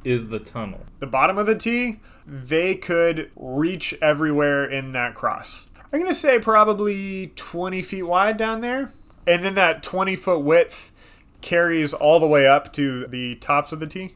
is 0.06 0.30
the 0.30 0.40
tunnel? 0.40 0.86
The 1.00 1.08
bottom 1.08 1.38
of 1.38 1.46
the 1.46 1.56
T, 1.56 2.00
they 2.26 2.74
could 2.76 3.32
reach 3.36 3.94
everywhere 4.02 4.64
in 4.64 4.94
that 4.94 5.14
cross. 5.14 5.68
I'm 5.92 6.00
going 6.00 6.06
to 6.10 6.18
say 6.18 6.40
probably 6.40 7.34
20 7.36 7.82
feet 7.82 8.04
wide 8.04 8.38
down 8.38 8.62
there. 8.62 8.94
And 9.28 9.44
then 9.44 9.56
that 9.56 9.84
20 9.84 10.16
foot 10.16 10.40
width 10.40 10.94
carries 11.42 11.94
all 11.94 12.22
the 12.22 12.28
way 12.28 12.48
up 12.48 12.72
to 12.74 13.08
the 13.08 13.36
tops 13.36 13.74
of 13.74 13.82
the 13.82 13.88
T. 13.88 14.16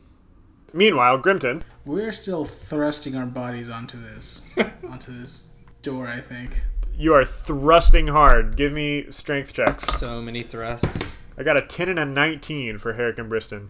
Meanwhile, 0.73 1.19
Grimton, 1.21 1.63
We're 1.83 2.13
still 2.13 2.45
thrusting 2.45 3.17
our 3.17 3.25
bodies 3.25 3.69
onto 3.69 4.01
this, 4.01 4.47
onto 4.89 5.11
this 5.19 5.57
door. 5.81 6.07
I 6.07 6.21
think. 6.21 6.61
You 6.97 7.13
are 7.13 7.25
thrusting 7.25 8.07
hard. 8.07 8.55
Give 8.55 8.71
me 8.73 9.05
strength 9.11 9.53
checks. 9.53 9.85
So 9.99 10.21
many 10.21 10.43
thrusts. 10.43 11.23
I 11.37 11.43
got 11.43 11.57
a 11.57 11.61
10 11.61 11.89
and 11.89 11.99
a 11.99 12.05
19 12.05 12.77
for 12.77 12.93
Herrick 12.93 13.17
and 13.17 13.29
Briston, 13.29 13.69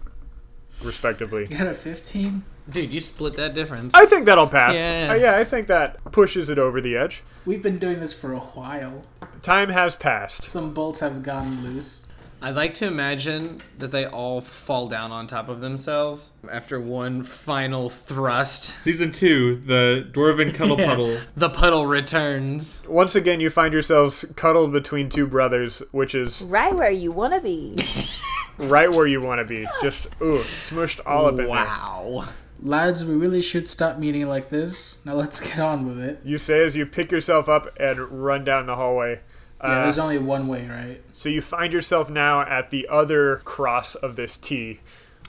respectively. 0.84 1.48
You 1.50 1.58
got 1.58 1.68
a 1.68 1.74
15. 1.74 2.44
Dude, 2.70 2.92
you 2.94 3.00
split 3.00 3.36
that 3.36 3.54
difference. 3.54 3.94
I 3.94 4.06
think 4.06 4.26
that'll 4.26 4.48
pass. 4.48 4.78
Yeah. 4.78 5.10
Uh, 5.12 5.16
yeah, 5.16 5.36
I 5.36 5.44
think 5.44 5.68
that 5.68 6.04
pushes 6.12 6.50
it 6.50 6.60
over 6.60 6.80
the 6.82 6.96
edge. 6.96 7.24
We've 7.46 7.62
been 7.62 7.78
doing 7.78 8.00
this 8.00 8.14
for 8.14 8.34
a 8.34 8.40
while. 8.40 9.04
Time 9.42 9.70
has 9.70 9.96
passed. 9.96 10.44
Some 10.44 10.74
bolts 10.74 11.00
have 11.00 11.24
gone 11.24 11.64
loose. 11.64 12.11
I'd 12.44 12.56
like 12.56 12.74
to 12.76 12.88
imagine 12.88 13.60
that 13.78 13.92
they 13.92 14.08
all 14.08 14.42
fall 14.42 14.88
down 14.88 15.12
on 15.12 15.28
top 15.28 15.48
of 15.48 15.60
themselves 15.60 16.32
after 16.52 16.80
one 16.80 17.22
final 17.22 17.88
thrust. 17.88 18.64
Season 18.64 19.12
two, 19.12 19.56
the 19.58 20.10
dwarven 20.12 20.52
cuddle 20.56 20.80
Yeah. 20.80 20.88
puddle. 20.88 21.18
The 21.36 21.50
puddle 21.52 21.86
returns. 21.86 22.82
Once 22.88 23.14
again, 23.14 23.40
you 23.42 23.52
find 23.52 23.74
yourselves 23.74 24.26
cuddled 24.36 24.72
between 24.72 25.08
two 25.10 25.28
brothers, 25.28 25.84
which 25.92 26.16
is 26.16 26.42
right 26.44 26.74
where 26.74 26.90
you 26.92 27.12
want 27.12 27.34
to 27.36 27.42
be. 27.42 27.78
right 28.58 28.90
where 28.90 29.06
you 29.06 29.22
want 29.22 29.40
to 29.40 29.46
be. 29.46 29.68
Just, 29.80 30.08
ooh, 30.22 30.40
smushed 30.54 31.00
all 31.06 31.26
up 31.28 31.32
in 31.34 31.38
there. 31.38 31.48
Wow. 31.48 32.26
Lads, 32.64 33.06
we 33.06 33.16
really 33.16 33.42
should 33.42 33.68
stop 33.68 33.98
meeting 33.98 34.28
like 34.28 34.50
this. 34.50 35.04
Now 35.06 35.14
let's 35.14 35.40
get 35.40 35.60
on 35.60 35.88
with 35.88 36.00
it. 36.04 36.20
You 36.24 36.38
say 36.40 36.64
as 36.64 36.76
you 36.76 36.86
pick 36.86 37.12
yourself 37.12 37.50
up 37.50 37.68
and 37.80 38.00
run 38.00 38.44
down 38.44 38.66
the 38.66 38.76
hallway. 38.76 39.22
Yeah, 39.64 39.68
Uh, 39.70 39.82
there's 39.84 40.00
only 40.00 40.18
one 40.18 40.48
way, 40.48 40.68
right? 40.68 41.02
so 41.12 41.30
you 41.30 41.42
find 41.42 41.72
yourself 41.74 42.10
now 42.10 42.42
at 42.42 42.70
the 42.72 42.88
other 42.90 43.38
cross 43.38 43.96
of 43.96 44.16
this 44.16 44.38
T. 44.38 44.80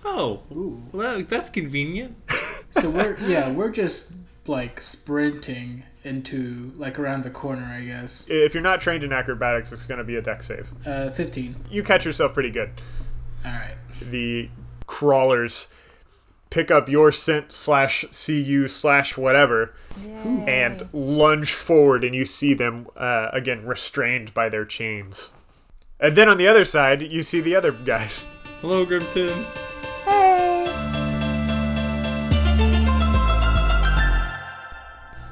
Oh, 0.04 0.42
well, 0.50 0.80
that, 1.18 1.28
that's 1.28 1.50
convenient. 1.50 2.16
So 2.74 2.88
we're 2.88 3.18
yeah, 3.20 3.50
we're 3.52 3.70
just 3.70 4.14
like 4.46 4.80
sprinting 4.80 5.84
into 6.04 6.72
like 6.76 6.98
around 6.98 7.22
the 7.22 7.28
corner, 7.30 7.62
I 7.70 7.84
guess. 7.84 8.26
If 8.30 8.54
you're 8.54 8.62
not 8.62 8.80
trained 8.80 9.04
in 9.04 9.12
acrobatics, 9.12 9.70
it's 9.72 9.86
going 9.86 9.98
to 9.98 10.04
be 10.04 10.16
a 10.16 10.22
dex 10.22 10.46
save. 10.46 10.70
Uh, 10.86 11.10
15. 11.10 11.54
You 11.70 11.82
catch 11.82 12.06
yourself 12.06 12.32
pretty 12.32 12.48
good. 12.50 12.70
All 13.44 13.52
right. 13.52 13.74
the 14.08 14.48
crawlers 14.86 15.66
pick 16.52 16.70
up 16.70 16.88
your 16.88 17.10
scent 17.10 17.52
slash 17.52 18.04
cu 18.12 18.68
slash 18.68 19.16
whatever 19.16 19.74
and 20.46 20.88
lunge 20.92 21.52
forward 21.52 22.04
and 22.04 22.14
you 22.14 22.24
see 22.24 22.54
them 22.54 22.86
uh, 22.96 23.28
again 23.32 23.64
restrained 23.66 24.32
by 24.34 24.48
their 24.48 24.64
chains 24.64 25.32
and 25.98 26.14
then 26.16 26.28
on 26.28 26.36
the 26.36 26.46
other 26.46 26.64
side 26.64 27.02
you 27.02 27.22
see 27.22 27.40
the 27.40 27.56
other 27.56 27.72
guys 27.72 28.26
Hello, 28.62 28.86
Grimton. 28.86 29.44
Hey. 30.04 30.66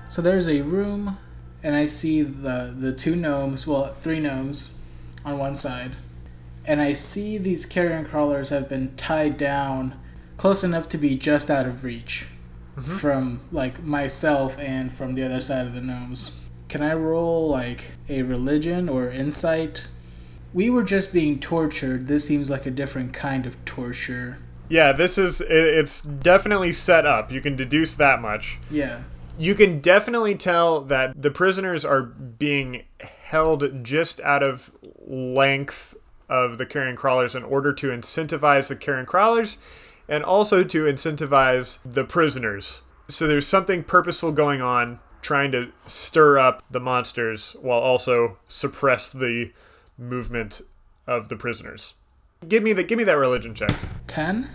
So 0.08 0.20
there's 0.20 0.48
a 0.48 0.62
room, 0.62 1.16
and 1.62 1.76
I 1.76 1.86
see 1.86 2.22
the 2.22 2.74
the 2.76 2.92
two 2.92 3.14
gnomes, 3.14 3.68
well, 3.68 3.94
three 4.00 4.18
gnomes, 4.18 4.80
on 5.24 5.38
one 5.38 5.54
side, 5.54 5.92
and 6.66 6.82
I 6.82 6.90
see 6.92 7.38
these 7.38 7.64
carrion 7.66 8.04
crawlers 8.04 8.48
have 8.48 8.68
been 8.68 8.96
tied 8.96 9.36
down 9.36 9.94
close 10.40 10.64
enough 10.64 10.88
to 10.88 10.96
be 10.96 11.14
just 11.14 11.50
out 11.50 11.66
of 11.66 11.84
reach 11.84 12.26
mm-hmm. 12.74 12.80
from 12.80 13.38
like 13.52 13.82
myself 13.84 14.58
and 14.58 14.90
from 14.90 15.14
the 15.14 15.22
other 15.22 15.38
side 15.38 15.66
of 15.66 15.74
the 15.74 15.82
gnomes. 15.82 16.48
Can 16.70 16.80
I 16.80 16.94
roll 16.94 17.50
like 17.50 17.92
a 18.08 18.22
religion 18.22 18.88
or 18.88 19.10
insight? 19.10 19.90
We 20.54 20.70
were 20.70 20.82
just 20.82 21.12
being 21.12 21.38
tortured. 21.40 22.06
This 22.06 22.26
seems 22.26 22.50
like 22.50 22.64
a 22.64 22.70
different 22.70 23.12
kind 23.12 23.46
of 23.46 23.62
torture. 23.66 24.38
yeah 24.70 24.92
this 24.92 25.18
is 25.18 25.42
it's 25.42 26.00
definitely 26.00 26.72
set 26.72 27.04
up 27.04 27.30
you 27.30 27.40
can 27.42 27.54
deduce 27.56 27.94
that 27.96 28.22
much 28.22 28.58
Yeah. 28.70 29.02
you 29.38 29.54
can 29.54 29.80
definitely 29.80 30.36
tell 30.36 30.80
that 30.82 31.20
the 31.20 31.30
prisoners 31.30 31.84
are 31.84 32.02
being 32.02 32.84
held 33.32 33.84
just 33.84 34.20
out 34.20 34.42
of 34.42 34.70
length 35.06 35.96
of 36.30 36.56
the 36.58 36.64
carrion 36.64 36.96
crawlers 36.96 37.34
in 37.34 37.42
order 37.42 37.72
to 37.72 37.88
incentivize 37.88 38.68
the 38.68 38.76
carrion 38.76 39.06
crawlers 39.06 39.58
and 40.10 40.24
also 40.24 40.64
to 40.64 40.84
incentivize 40.84 41.78
the 41.84 42.04
prisoners. 42.04 42.82
So 43.08 43.26
there's 43.26 43.46
something 43.46 43.84
purposeful 43.84 44.32
going 44.32 44.60
on 44.60 44.98
trying 45.22 45.52
to 45.52 45.70
stir 45.86 46.38
up 46.38 46.62
the 46.70 46.80
monsters 46.80 47.54
while 47.62 47.78
also 47.78 48.38
suppress 48.48 49.08
the 49.08 49.52
movement 49.96 50.60
of 51.06 51.28
the 51.28 51.36
prisoners. 51.36 51.94
Give 52.48 52.62
me 52.62 52.72
the 52.72 52.82
give 52.82 52.98
me 52.98 53.04
that 53.04 53.16
religion 53.16 53.54
check. 53.54 53.70
10? 54.08 54.48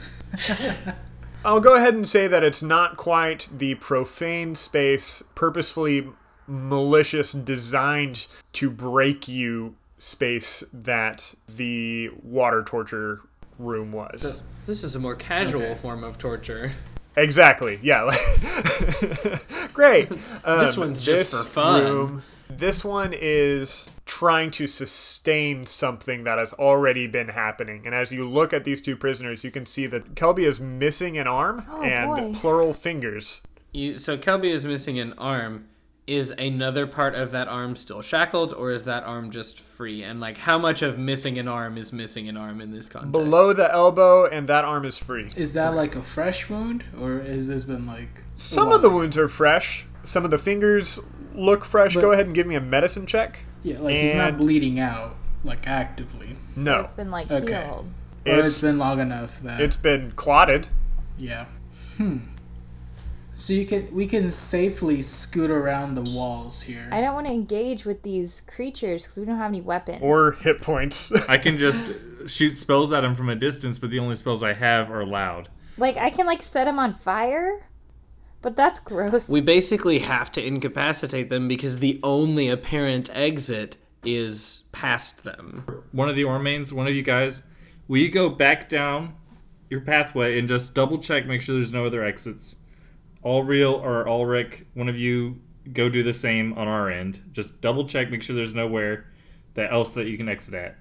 I'll 1.45 1.59
go 1.59 1.75
ahead 1.75 1.93
and 1.93 2.07
say 2.07 2.27
that 2.27 2.43
it's 2.43 2.63
not 2.63 2.97
quite 2.97 3.47
the 3.55 3.75
profane 3.75 4.55
space, 4.55 5.23
purposefully 5.35 6.07
malicious, 6.47 7.31
designed 7.33 8.25
to 8.53 8.69
break 8.69 9.27
you 9.27 9.75
space 9.99 10.63
that 10.73 11.35
the 11.47 12.09
water 12.23 12.63
torture 12.63 13.21
room 13.59 13.91
was. 13.91 14.41
This 14.65 14.83
is 14.83 14.95
a 14.95 14.99
more 14.99 15.15
casual 15.15 15.61
Okay. 15.63 15.75
form 15.75 16.03
of 16.03 16.17
torture. 16.17 16.71
Exactly. 17.17 17.79
Yeah. 17.81 18.11
Great. 19.73 20.09
Um, 20.43 20.59
This 20.59 20.77
one's 20.77 21.01
just 21.01 21.31
this 21.31 21.43
for 21.43 21.47
fun. 21.49 21.83
room- 21.83 22.23
this 22.47 22.85
one 22.85 23.11
is 23.11 23.89
trying 24.05 24.51
to 24.51 24.67
sustain 24.67 25.65
something 25.65 26.23
that 26.25 26.37
has 26.37 26.53
already 26.53 27.07
been 27.07 27.29
happening. 27.29 27.81
And 27.87 27.95
as 27.95 28.11
you 28.11 28.29
look 28.29 28.53
at 28.53 28.63
these 28.65 28.81
two 28.83 28.95
prisoners, 28.95 29.43
you 29.43 29.49
can 29.49 29.65
see 29.65 29.87
that 29.87 30.13
Kelby 30.13 30.45
is 30.45 30.59
missing 30.59 31.17
an 31.17 31.25
arm 31.25 31.65
Oh, 31.71 31.81
and 31.81 32.33
boy. 32.33 32.39
plural 32.39 32.71
fingers. 32.73 33.41
You, 33.71 33.97
so 33.97 34.15
Kelby 34.15 34.45
is 34.51 34.63
missing 34.65 34.99
an 34.99 35.13
arm. 35.17 35.65
Is 36.07 36.29
another 36.31 36.85
part 36.85 37.15
of 37.15 37.31
that 37.31 37.47
arm 37.47 37.75
still 37.75 38.01
shackled, 38.03 38.53
or 38.53 38.69
is 38.69 38.83
that 38.85 39.01
arm 39.03 39.31
just 39.31 39.59
free? 39.59 40.03
And 40.03 40.19
like, 40.19 40.37
how 40.37 40.59
much 40.59 40.83
of 40.83 40.99
missing 40.99 41.39
an 41.39 41.47
arm 41.47 41.79
is 41.79 41.91
missing 41.91 42.29
an 42.29 42.37
arm 42.37 42.61
in 42.61 42.71
this 42.71 42.87
context? 42.89 43.11
Below 43.13 43.53
the 43.53 43.71
elbow, 43.73 44.25
and 44.27 44.47
that 44.47 44.63
arm 44.65 44.85
is 44.85 44.99
free. 44.99 45.27
Is 45.35 45.53
that 45.55 45.73
like 45.73 45.95
a 45.95 46.03
fresh 46.03 46.47
wound, 46.47 46.85
or 47.01 47.21
has 47.21 47.47
this 47.47 47.63
been 47.63 47.87
like? 47.87 48.21
Some 48.35 48.71
of 48.71 48.83
the 48.83 48.89
wounds 48.91 49.17
are 49.17 49.27
fresh. 49.27 49.87
Some 50.03 50.23
of 50.23 50.29
the 50.29 50.37
fingers 50.37 50.99
look 51.33 51.65
fresh. 51.65 51.95
But- 51.95 52.01
Go 52.01 52.11
ahead 52.11 52.27
and 52.27 52.35
give 52.35 52.45
me 52.45 52.53
a 52.53 52.61
medicine 52.61 53.07
check. 53.07 53.39
Yeah, 53.63 53.79
like 53.79 53.95
he's 53.95 54.13
not 54.13 54.37
bleeding 54.37 54.79
out 54.79 55.15
like 55.43 55.67
actively, 55.67 56.35
No, 56.55 56.81
It's 56.81 56.91
been 56.93 57.09
like 57.09 57.31
Okay. 57.31 57.63
healed. 57.65 57.87
or 58.27 58.33
it's 58.39 58.47
it's 58.49 58.61
been 58.61 58.77
long 58.77 58.99
enough 58.99 59.39
that 59.41 59.59
it's 59.59 59.75
been 59.77 60.11
clotted. 60.11 60.67
yeah. 61.17 61.45
Hmm. 61.97 62.17
So 63.37 63.51
you 63.53 63.65
can 63.65 63.93
we 63.93 64.07
can 64.07 64.29
safely 64.31 65.01
scoot 65.01 65.51
around 65.51 65.95
the 65.95 66.09
walls 66.15 66.61
here. 66.61 66.87
I 66.91 67.01
don't 67.01 67.13
want 67.13 67.27
to 67.27 67.33
engage 67.33 67.85
with 67.85 68.01
these 68.01 68.41
creatures 68.41 69.03
because 69.03 69.17
we 69.19 69.25
don't 69.25 69.37
have 69.37 69.51
any 69.51 69.61
weapons. 69.61 69.99
or 70.01 70.33
hit 70.33 70.61
points. 70.61 71.11
I 71.29 71.37
can 71.37 71.57
just 71.57 71.91
shoot 72.27 72.55
spells 72.55 72.93
at 72.93 73.01
them 73.01 73.13
from 73.13 73.29
a 73.29 73.35
distance, 73.35 73.77
but 73.77 73.89
the 73.89 73.99
only 73.99 74.15
spells 74.15 74.41
I 74.41 74.53
have 74.53 74.89
are 74.89 75.05
loud. 75.05 75.49
like 75.77 75.97
I 75.97 76.09
can 76.09 76.25
like 76.25 76.41
set 76.41 76.63
them 76.63 76.79
on 76.79 76.93
fire, 76.93 77.67
but 78.41 78.55
that's 78.55 78.79
gross. 78.79 79.27
We 79.29 79.41
basically 79.41 79.99
have 79.99 80.31
to 80.33 80.45
incapacitate 80.45 81.27
them 81.27 81.49
because 81.49 81.79
the 81.79 81.99
only 82.03 82.47
apparent 82.49 83.09
exit 83.13 83.75
is 84.05 84.63
past 84.71 85.23
them. 85.25 85.65
One 85.91 86.07
of 86.07 86.15
the 86.15 86.23
Ormains, 86.23 86.71
one 86.71 86.87
of 86.87 86.93
you 86.95 87.01
guys, 87.03 87.43
will 87.89 87.97
you 87.97 88.09
go 88.09 88.29
back 88.29 88.69
down 88.69 89.15
your 89.69 89.81
pathway 89.81 90.39
and 90.39 90.47
just 90.47 90.73
double 90.73 90.99
check, 90.99 91.25
make 91.25 91.41
sure 91.41 91.55
there's 91.55 91.73
no 91.73 91.85
other 91.85 92.01
exits? 92.05 92.57
Allreal 93.25 93.81
or 93.81 94.07
Ulrich, 94.07 94.65
one 94.75 94.87
of 94.87 94.99
you 94.99 95.39
go 95.73 95.89
do 95.89 96.03
the 96.03 96.13
same 96.13 96.53
on 96.53 96.67
our 96.67 96.89
end. 96.89 97.21
Just 97.31 97.59
double 97.59 97.87
check, 97.87 98.11
make 98.11 98.21
sure 98.21 98.35
there's 98.35 98.53
nowhere 98.53 99.07
that 99.55 99.73
else 99.73 99.93
that 99.95 100.07
you 100.07 100.17
can 100.17 100.29
exit 100.29 100.53
at. 100.53 100.75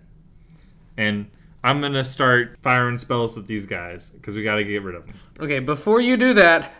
And 0.97 1.31
I'm 1.63 1.81
gonna 1.81 2.05
start 2.05 2.59
firing 2.61 2.99
spells 2.99 3.39
at 3.39 3.47
these 3.47 3.65
guys 3.65 4.11
because 4.11 4.37
we 4.37 4.43
gotta 4.43 4.65
get 4.65 4.83
rid 4.83 4.95
of 4.95 5.07
them. 5.07 5.17
Okay, 5.41 5.59
before 5.59 6.01
you 6.01 6.17
do 6.17 6.35
that, 6.35 6.71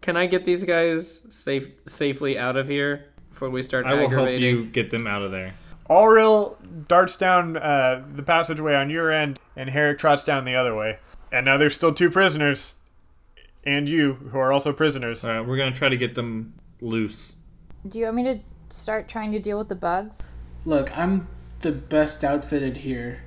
can 0.00 0.16
I 0.16 0.26
get 0.26 0.44
these 0.44 0.62
guys 0.62 1.24
safe 1.28 1.70
safely 1.86 2.38
out 2.38 2.56
of 2.56 2.68
here 2.68 3.06
before 3.30 3.50
we 3.50 3.62
start 3.62 3.86
I 3.86 3.94
will 3.94 4.08
help 4.08 4.30
you 4.30 4.66
get 4.66 4.90
them 4.90 5.06
out 5.06 5.22
of 5.22 5.32
there. 5.32 5.52
Allreal 5.90 6.56
darts 6.86 7.16
down 7.16 7.56
uh, 7.56 8.04
the 8.14 8.22
passageway 8.22 8.74
on 8.74 8.90
your 8.90 9.10
end, 9.10 9.40
and 9.56 9.70
Herrick 9.70 9.98
trots 9.98 10.22
down 10.22 10.44
the 10.44 10.54
other 10.54 10.74
way. 10.74 10.98
And 11.32 11.46
now 11.46 11.56
there's 11.56 11.74
still 11.74 11.92
two 11.92 12.10
prisoners, 12.10 12.74
and 13.68 13.86
you, 13.88 14.14
who 14.14 14.38
are 14.38 14.50
also 14.52 14.72
prisoners. 14.72 15.24
All 15.24 15.30
right, 15.32 15.46
we're 15.46 15.58
gonna 15.58 15.72
try 15.72 15.88
to 15.90 15.96
get 15.96 16.14
them 16.14 16.54
loose. 16.80 17.36
Do 17.86 17.98
you 17.98 18.06
want 18.06 18.16
me 18.16 18.24
to 18.24 18.38
start 18.70 19.08
trying 19.08 19.30
to 19.32 19.38
deal 19.38 19.58
with 19.58 19.68
the 19.68 19.74
bugs? 19.74 20.36
Look, 20.64 20.96
I'm 20.96 21.28
the 21.60 21.72
best 21.72 22.24
outfitted 22.24 22.78
here. 22.78 23.22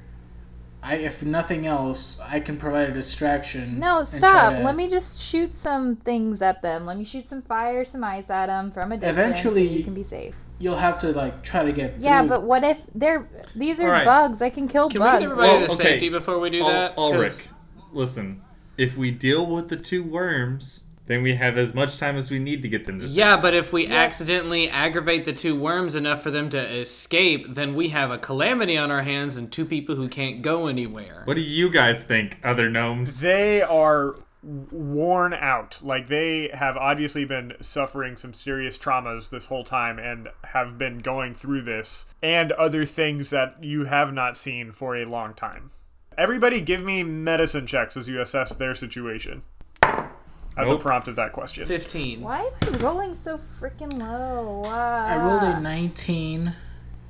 I, 0.84 0.96
if 0.96 1.24
nothing 1.24 1.68
else, 1.68 2.20
I 2.22 2.40
can 2.40 2.58
provide 2.58 2.90
a 2.90 2.92
distraction. 2.92 3.80
No, 3.80 4.04
stop. 4.04 4.56
to- 4.56 4.64
Let 4.64 4.76
me 4.76 4.90
just 4.90 5.22
shoot 5.22 5.54
some 5.54 5.96
things 5.96 6.42
at 6.42 6.64
them. 6.64 6.88
Let 6.88 6.98
me 6.98 7.04
shoot 7.04 7.28
some 7.28 7.40
fire, 7.44 7.86
some 7.86 8.04
ice 8.04 8.32
at 8.32 8.48
them 8.48 8.72
from 8.72 8.92
a 8.92 8.98
distance. 8.98 9.16
Eventually- 9.18 9.68
so 9.68 9.74
you 9.76 9.84
can 9.84 9.94
be 9.94 10.02
safe. 10.02 10.36
You'll 10.58 10.78
have 10.78 10.98
to 11.00 11.10
like 11.12 11.44
try 11.44 11.64
to 11.64 11.72
get. 11.72 12.00
Yeah, 12.00 12.20
through. 12.22 12.30
but 12.30 12.44
what 12.44 12.64
if 12.64 12.88
they're 12.96 13.28
these 13.56 13.80
are 13.80 13.86
Alright. 13.86 14.06
bugs? 14.06 14.42
I 14.42 14.50
can 14.50 14.68
kill 14.68 14.90
Can 14.90 15.02
we 15.02 15.06
get 15.08 15.20
bugs. 15.22 15.32
everybody 15.34 15.58
Well, 15.60 15.68
to 15.68 15.74
okay. 15.74 15.84
safety 15.84 16.10
before 16.10 16.40
we 16.40 16.50
do 16.50 16.62
Ul- 16.64 16.70
that? 16.70 16.96
'Cause- 16.96 17.14
Ulrich, 17.14 17.48
listen. 17.94 18.42
If 18.78 18.98
we 18.98 19.12
deal 19.12 19.46
with 19.46 19.70
the 19.70 19.78
two 19.78 20.04
worms, 20.04 20.86
then 21.08 21.24
we 21.24 21.36
have 21.36 21.58
as 21.58 21.74
much 21.74 21.98
time 21.98 22.16
as 22.16 22.32
we 22.32 22.40
need 22.40 22.62
to 22.62 22.70
get 22.70 22.86
them 22.86 23.00
to 23.00 23.06
Yeah, 23.06 23.36
but 23.36 23.54
if 23.54 23.74
we 23.74 23.88
accidentally 23.88 24.70
aggravate 24.70 25.26
the 25.26 25.34
two 25.34 25.60
worms 25.60 25.96
enough 25.96 26.24
for 26.24 26.32
them 26.32 26.50
to 26.50 26.60
escape, 26.60 27.54
then 27.54 27.76
we 27.76 27.90
have 27.90 28.12
a 28.12 28.18
calamity 28.18 28.78
on 28.78 28.92
our 28.92 29.02
hands 29.02 29.36
and 29.36 29.52
two 29.52 29.66
people 29.66 29.96
who 29.96 30.08
can't 30.08 30.42
go 30.42 30.68
anywhere. 30.68 31.24
What 31.26 31.36
do 31.36 31.42
you 31.42 31.70
guys 31.70 32.04
think, 32.04 32.40
other 32.44 32.70
gnomes? 32.70 33.20
They 33.20 33.62
are 33.62 34.16
worn 34.44 35.34
out. 35.34 35.80
Like 35.84 36.08
they 36.08 36.50
have 36.54 36.78
obviously 36.78 37.26
been 37.26 37.54
suffering 37.62 38.16
some 38.16 38.34
serious 38.34 38.78
traumas 38.78 39.30
this 39.30 39.46
whole 39.46 39.64
time 39.64 40.00
and 40.00 40.30
have 40.46 40.78
been 40.78 41.00
going 41.00 41.34
through 41.34 41.64
this 41.64 42.06
and 42.22 42.52
other 42.54 42.86
things 42.86 43.30
that 43.30 43.64
you 43.64 43.86
have 43.86 44.14
not 44.14 44.38
seen 44.38 44.72
for 44.72 44.96
a 44.96 45.06
long 45.06 45.34
time. 45.34 45.72
Everybody 46.18 46.60
give 46.62 46.84
me 46.84 47.04
medicine 47.04 47.66
checks 47.66 47.96
as 47.96 48.08
you 48.08 48.20
assess 48.22 48.54
their 48.54 48.76
situation. 48.76 49.44
At 49.82 50.68
Nope. 50.68 50.80
the 50.80 50.84
prompt 50.84 51.08
of 51.08 51.16
that 51.16 51.32
question. 51.32 51.66
15. 51.66 52.22
Why 52.22 52.42
am 52.42 52.76
I 52.76 52.78
rolling 52.80 53.14
so 53.14 53.38
freaking 53.38 53.98
low? 53.98 54.64
I 54.70 55.16
rolled 55.16 55.44
a 55.44 55.56
ah. 55.56 55.60
19. 55.60 56.54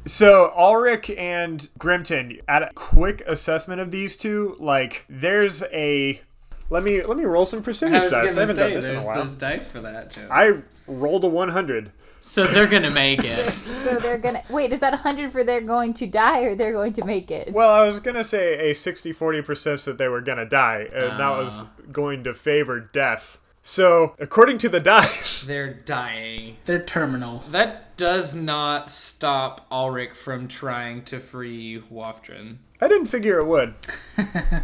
So 0.05 0.53
Ulrich 0.55 1.09
and 1.11 1.67
Grimton, 1.79 2.41
at 2.47 2.61
a 2.61 2.69
quick 2.75 3.21
assessment 3.25 3.81
of 3.81 3.89
these 3.91 4.15
two, 4.15 4.55
like 4.59 5.05
there's 5.09 5.63
a 5.71 6.21
let 6.69 6.83
me 6.83 7.03
let 7.03 7.17
me 7.17 7.23
roll 7.25 7.45
some 7.45 7.59
I 7.59 7.63
percentage 7.63 8.03
was 8.03 8.11
dice. 8.11 8.21
I 8.21 8.27
gonna 8.29 8.39
haven't 8.41 8.55
say, 8.55 8.61
done 8.61 8.73
this 8.73 8.85
in 8.85 8.91
a 8.91 8.93
there's, 8.93 9.05
while. 9.05 9.15
there's 9.17 9.35
dice 9.35 9.67
for 9.67 9.81
that, 9.81 10.11
Joe. 10.11 10.27
I 10.31 10.61
rolled 10.87 11.23
a 11.23 11.27
100. 11.27 11.91
So 12.21 12.45
they're 12.45 12.67
gonna 12.67 12.91
make 12.91 13.21
it. 13.23 13.57
So 13.81 13.97
they're 13.97 14.19
gonna 14.19 14.43
wait. 14.47 14.71
Is 14.71 14.79
that 14.81 14.93
hundred 14.93 15.31
for 15.31 15.43
they're 15.43 15.59
going 15.59 15.93
to 15.95 16.05
die 16.05 16.41
or 16.41 16.53
they're 16.55 16.71
going 16.71 16.93
to 16.93 17.03
make 17.03 17.31
it? 17.31 17.51
Well, 17.51 17.69
I 17.71 17.83
was 17.87 17.99
going 17.99 18.15
to 18.15 18.23
say 18.23 18.69
a 18.69 18.75
60 18.75 19.11
40% 19.11 19.83
that 19.85 19.97
they 19.97 20.07
were 20.07 20.21
going 20.21 20.37
to 20.37 20.45
die, 20.45 20.87
and 20.93 21.19
that 21.19 21.35
was 21.35 21.63
Ah. 21.63 21.67
going 21.91 22.23
to 22.25 22.33
favor 22.35 22.79
death. 22.79 23.39
So, 23.63 24.15
according 24.19 24.59
to 24.59 24.69
the 24.69 24.79
dice, 24.93 25.43
they're 25.43 25.73
dying. 25.73 26.57
They're 26.65 26.83
terminal. 26.83 27.39
That 27.49 27.97
does 27.97 28.35
not 28.35 28.91
stop 28.91 29.65
Ulrich 29.71 30.11
from 30.13 30.47
trying 30.47 31.03
to 31.05 31.19
free 31.19 31.81
Waftrin. 31.91 32.57
I 32.79 32.87
didn't 32.87 33.07
figure 33.07 33.39
it 33.39 33.47
would. 33.47 33.73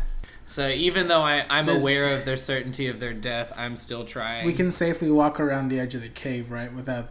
So 0.49 0.69
even 0.69 1.09
though 1.09 1.19
I, 1.23 1.45
I'm 1.49 1.65
This- 1.65 1.81
aware 1.81 2.15
of 2.15 2.23
their 2.23 2.37
certainty 2.37 2.87
of 2.87 3.01
their 3.01 3.13
death, 3.13 3.51
I'm 3.57 3.75
still 3.75 4.05
trying. 4.05 4.45
We 4.45 4.53
can 4.53 4.71
safely 4.71 5.11
walk 5.11 5.41
around 5.41 5.67
the 5.67 5.77
edge 5.77 5.93
of 5.93 6.01
the 6.01 6.07
cave, 6.07 6.51
right, 6.51 6.71
without 6.73 7.09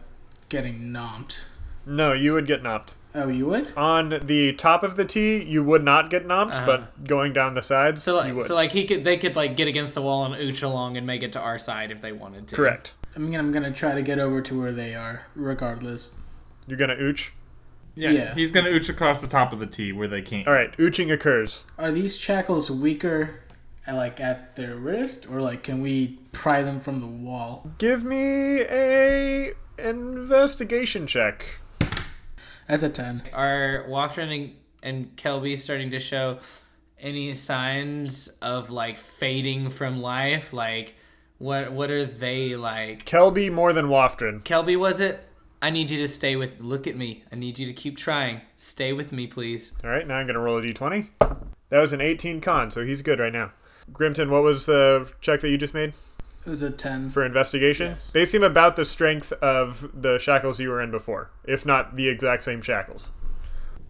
getting 0.49 0.91
knomped. 0.91 1.45
No, 1.85 2.13
you 2.13 2.33
would 2.33 2.47
get 2.47 2.63
knocked. 2.63 2.93
Oh, 3.15 3.29
you 3.29 3.47
would? 3.47 3.75
On 3.75 4.19
the 4.23 4.53
top 4.53 4.83
of 4.83 4.95
the 4.95 5.05
T, 5.05 5.41
you 5.43 5.63
would 5.63 5.83
not 5.83 6.09
get 6.09 6.27
knocked, 6.27 6.65
but 6.65 7.05
going 7.07 7.33
down 7.33 7.53
the 7.55 7.61
sides, 7.63 8.07
Uh-huh. 8.07 8.17
So 8.19 8.23
you 8.23 8.27
like, 8.33 8.35
would. 8.37 8.47
so 8.47 8.55
like 8.55 8.71
he 8.71 8.85
could, 8.85 9.03
they 9.03 9.17
could 9.17 9.35
like 9.35 9.55
get 9.55 9.67
against 9.67 9.95
the 9.95 10.01
wall 10.01 10.25
and 10.25 10.35
ooch 10.35 10.61
along 10.61 10.97
and 10.97 11.07
make 11.07 11.23
it 11.23 11.33
to 11.33 11.39
our 11.39 11.57
side 11.57 11.89
if 11.89 12.01
they 12.01 12.11
wanted 12.11 12.47
to. 12.49 12.55
Correct. 12.55 12.93
I 13.15 13.19
mean, 13.19 13.33
I'm 13.35 13.51
gonna 13.51 13.71
try 13.71 13.95
to 13.95 14.01
get 14.03 14.19
over 14.19 14.41
to 14.41 14.59
where 14.59 14.71
they 14.71 14.93
are, 14.93 15.23
regardless. 15.35 16.19
You're 16.67 16.77
going 16.77 16.89
to 16.89 16.97
ooch. 16.97 17.31
Yeah, 17.95 18.11
Yeah. 18.11 18.33
he's 18.35 18.51
gonna 18.51 18.69
ooch 18.69 18.89
across 18.89 19.21
the 19.21 19.27
top 19.27 19.51
of 19.53 19.59
the 19.59 19.65
T 19.65 19.91
where 19.91 20.07
they 20.07 20.21
can't. 20.21 20.47
All 20.47 20.53
right, 20.53 20.75
ooching 20.77 21.11
occurs. 21.11 21.63
Are 21.79 21.91
these 21.91 22.15
shackles 22.19 22.69
weaker, 22.69 23.39
at, 23.87 23.95
like 23.95 24.19
at 24.19 24.55
their 24.55 24.75
wrist, 24.75 25.27
or 25.31 25.41
like 25.41 25.63
can 25.63 25.81
we 25.81 26.19
pry 26.33 26.61
them 26.61 26.79
from 26.79 26.99
the 26.99 27.07
wall? 27.07 27.71
Give 27.79 28.03
me 28.03 28.61
a 28.61 29.53
investigation 29.77 31.07
check. 31.07 31.59
That's 32.67 32.83
a 32.83 32.89
ten. 32.89 33.23
Are 33.33 33.85
Waftrin 33.87 34.35
and, 34.35 34.55
and 34.83 35.15
Kelby 35.15 35.57
starting 35.57 35.91
to 35.91 35.99
show 35.99 36.39
any 36.99 37.33
signs 37.33 38.27
of 38.41 38.69
like 38.69 38.97
fading 38.97 39.69
from 39.69 40.01
life? 40.01 40.53
Like 40.53 40.95
what 41.37 41.71
what 41.71 41.89
are 41.89 42.05
they 42.05 42.55
like? 42.55 43.05
Kelby 43.05 43.51
more 43.51 43.73
than 43.73 43.87
Waftrin. 43.87 44.43
Kelby 44.43 44.77
was 44.77 44.99
it? 44.99 45.23
I 45.61 45.69
need 45.69 45.89
you 45.89 45.97
to 45.99 46.07
stay 46.07 46.35
with 46.35 46.59
look 46.59 46.85
at 46.87 46.95
me. 46.95 47.23
I 47.31 47.35
need 47.35 47.57
you 47.57 47.65
to 47.65 47.73
keep 47.73 47.97
trying. 47.97 48.41
Stay 48.55 48.93
with 48.93 49.11
me, 49.11 49.25
please. 49.27 49.71
All 49.83 49.89
right, 49.89 50.07
now 50.07 50.15
I'm 50.15 50.27
going 50.27 50.35
to 50.35 50.39
roll 50.39 50.59
a 50.59 50.61
d20. 50.61 51.07
That 51.69 51.79
was 51.79 51.93
an 51.93 52.01
18 52.01 52.41
con, 52.41 52.69
so 52.69 52.85
he's 52.85 53.01
good 53.01 53.19
right 53.19 53.33
now. 53.33 53.53
Grimton, 53.91 54.29
what 54.29 54.43
was 54.43 54.67
the 54.67 55.11
check 55.19 55.41
that 55.41 55.49
you 55.49 55.57
just 55.57 55.73
made 55.73 55.93
It 56.47 56.49
was 56.49 56.61
a 56.61 56.71
ten. 56.71 57.09
for 57.09 57.25
investigation? 57.25 57.87
Yes. 57.87 58.09
They 58.09 58.25
seem 58.25 58.41
about 58.41 58.77
the 58.77 58.85
strength 58.85 59.33
of 59.33 59.89
the 59.93 60.17
shackles 60.17 60.61
you 60.61 60.69
were 60.69 60.81
in 60.81 60.91
before, 60.91 61.29
if 61.43 61.65
not 61.65 61.95
the 61.95 62.07
exact 62.07 62.45
same 62.45 62.61
shackles. 62.61 63.11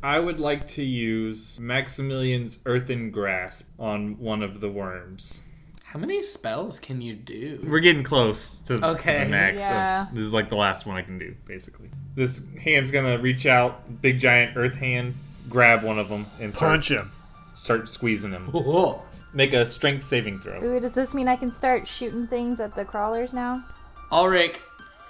I 0.01 0.17
would 0.19 0.39
like 0.39 0.67
to 0.69 0.83
use 0.83 1.59
Maximilian's 1.59 2.59
Earthen 2.65 3.11
Grasp 3.11 3.69
on 3.77 4.17
one 4.17 4.41
of 4.41 4.59
the 4.59 4.69
worms. 4.69 5.43
How 5.83 5.99
many 5.99 6.23
spells 6.23 6.79
can 6.79 6.99
you 6.99 7.13
do? 7.13 7.63
We're 7.63 7.79
getting 7.79 8.03
close 8.03 8.57
to, 8.59 8.79
to 8.79 8.85
Okay. 8.87 9.23
the 9.25 9.29
max. 9.29 9.61
Yeah. 9.61 10.07
Of, 10.09 10.15
this 10.15 10.25
is 10.25 10.33
like 10.33 10.49
the 10.49 10.55
last 10.55 10.87
one 10.87 10.97
I 10.97 11.03
can 11.03 11.19
do, 11.19 11.35
basically. 11.45 11.89
This 12.15 12.43
hand's 12.59 12.89
gonna 12.89 13.19
reach 13.19 13.45
out, 13.45 14.01
big 14.01 14.17
giant 14.17 14.57
earth 14.57 14.75
hand, 14.75 15.13
grab 15.47 15.83
one 15.83 15.99
of 15.99 16.09
them, 16.09 16.25
and 16.41 16.53
start, 16.53 16.71
Punch 16.71 16.89
him. 16.91 17.11
start 17.53 17.87
squeezing 17.87 18.31
him. 18.31 18.47
Whoa. 18.47 19.03
Make 19.33 19.53
a 19.53 19.65
strength 19.65 20.03
saving 20.03 20.39
throw. 20.39 20.63
Ooh, 20.63 20.79
does 20.79 20.95
this 20.95 21.13
mean 21.13 21.27
I 21.27 21.35
can 21.35 21.51
start 21.51 21.85
shooting 21.85 22.25
things 22.25 22.59
at 22.59 22.73
the 22.75 22.85
crawlers 22.85 23.33
now? 23.33 23.63
Ulrich 24.11 24.59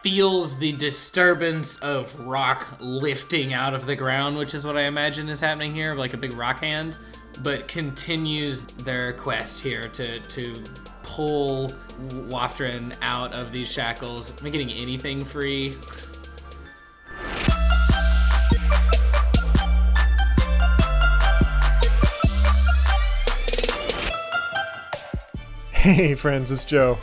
feels 0.01 0.57
the 0.57 0.71
disturbance 0.73 1.77
of 1.77 2.17
rock 2.19 2.77
lifting 2.79 3.53
out 3.53 3.73
of 3.73 3.85
the 3.85 3.95
ground, 3.95 4.37
which 4.37 4.53
is 4.53 4.65
what 4.65 4.77
I 4.77 4.83
imagine 4.83 5.29
is 5.29 5.39
happening 5.39 5.73
here, 5.73 5.95
like 5.95 6.13
a 6.13 6.17
big 6.17 6.33
rock 6.33 6.59
hand, 6.59 6.97
but 7.43 7.67
continues 7.67 8.61
their 8.61 9.13
quest 9.13 9.61
here 9.61 9.87
to 9.89 10.19
to 10.19 10.63
pull 11.03 11.73
Waftrin 12.11 12.95
out 13.01 13.33
of 13.33 13.51
these 13.51 13.71
shackles. 13.71 14.31
Am 14.39 14.45
I 14.45 14.49
getting 14.49 14.71
anything 14.71 15.23
free? 15.23 15.75
Hey, 25.87 26.15
friends, 26.15 26.51
it's 26.51 26.65
Joe. 26.65 26.97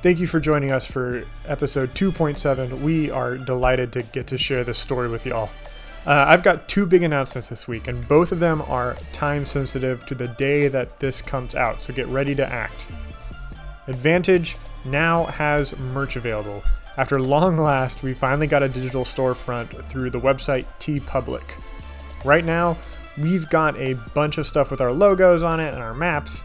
Thank 0.00 0.18
you 0.18 0.26
for 0.26 0.40
joining 0.40 0.72
us 0.72 0.86
for 0.86 1.26
episode 1.44 1.94
2.7. 1.94 2.80
We 2.80 3.10
are 3.10 3.36
delighted 3.36 3.92
to 3.92 4.02
get 4.04 4.26
to 4.28 4.38
share 4.38 4.64
this 4.64 4.78
story 4.78 5.10
with 5.10 5.26
y'all. 5.26 5.50
Uh, 6.06 6.24
I've 6.26 6.42
got 6.42 6.66
two 6.66 6.86
big 6.86 7.02
announcements 7.02 7.50
this 7.50 7.68
week, 7.68 7.88
and 7.88 8.08
both 8.08 8.32
of 8.32 8.40
them 8.40 8.62
are 8.62 8.96
time 9.12 9.44
sensitive 9.44 10.06
to 10.06 10.14
the 10.14 10.28
day 10.28 10.68
that 10.68 10.98
this 10.98 11.20
comes 11.20 11.54
out, 11.54 11.82
so 11.82 11.92
get 11.92 12.08
ready 12.08 12.34
to 12.36 12.50
act. 12.50 12.88
Advantage 13.86 14.56
now 14.86 15.26
has 15.26 15.76
merch 15.78 16.16
available. 16.16 16.62
After 16.96 17.20
long 17.20 17.58
last, 17.58 18.02
we 18.02 18.14
finally 18.14 18.46
got 18.46 18.62
a 18.62 18.68
digital 18.70 19.04
storefront 19.04 19.68
through 19.84 20.08
the 20.08 20.20
website 20.20 20.64
TeePublic. 20.78 21.44
Right 22.24 22.46
now, 22.46 22.78
we've 23.18 23.46
got 23.50 23.76
a 23.76 23.92
bunch 24.14 24.38
of 24.38 24.46
stuff 24.46 24.70
with 24.70 24.80
our 24.80 24.90
logos 24.90 25.42
on 25.42 25.60
it 25.60 25.74
and 25.74 25.82
our 25.82 25.92
maps, 25.92 26.42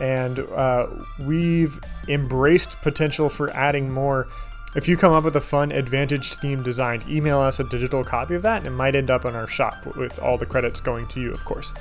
and 0.00 0.38
uh, 0.38 0.86
we've 1.18 1.80
embraced 2.08 2.80
potential 2.82 3.28
for 3.28 3.50
adding 3.50 3.92
more. 3.92 4.28
If 4.74 4.88
you 4.88 4.96
come 4.96 5.12
up 5.12 5.24
with 5.24 5.36
a 5.36 5.40
fun 5.40 5.70
Advantage 5.70 6.34
theme 6.34 6.62
design, 6.62 7.02
email 7.08 7.40
us 7.40 7.60
a 7.60 7.64
digital 7.64 8.02
copy 8.04 8.34
of 8.34 8.42
that, 8.42 8.58
and 8.58 8.66
it 8.66 8.70
might 8.70 8.94
end 8.94 9.10
up 9.10 9.24
on 9.24 9.36
our 9.36 9.46
shop 9.46 9.96
with 9.96 10.18
all 10.18 10.38
the 10.38 10.46
credits 10.46 10.80
going 10.80 11.06
to 11.08 11.20
you, 11.20 11.30
of 11.30 11.44
course. 11.44 11.74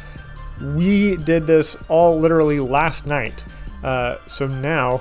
We 0.62 1.16
did 1.16 1.48
this 1.48 1.78
all 1.88 2.20
literally 2.20 2.60
last 2.60 3.08
night. 3.08 3.46
Uh, 3.84 4.18
so 4.28 4.48
now, 4.48 4.98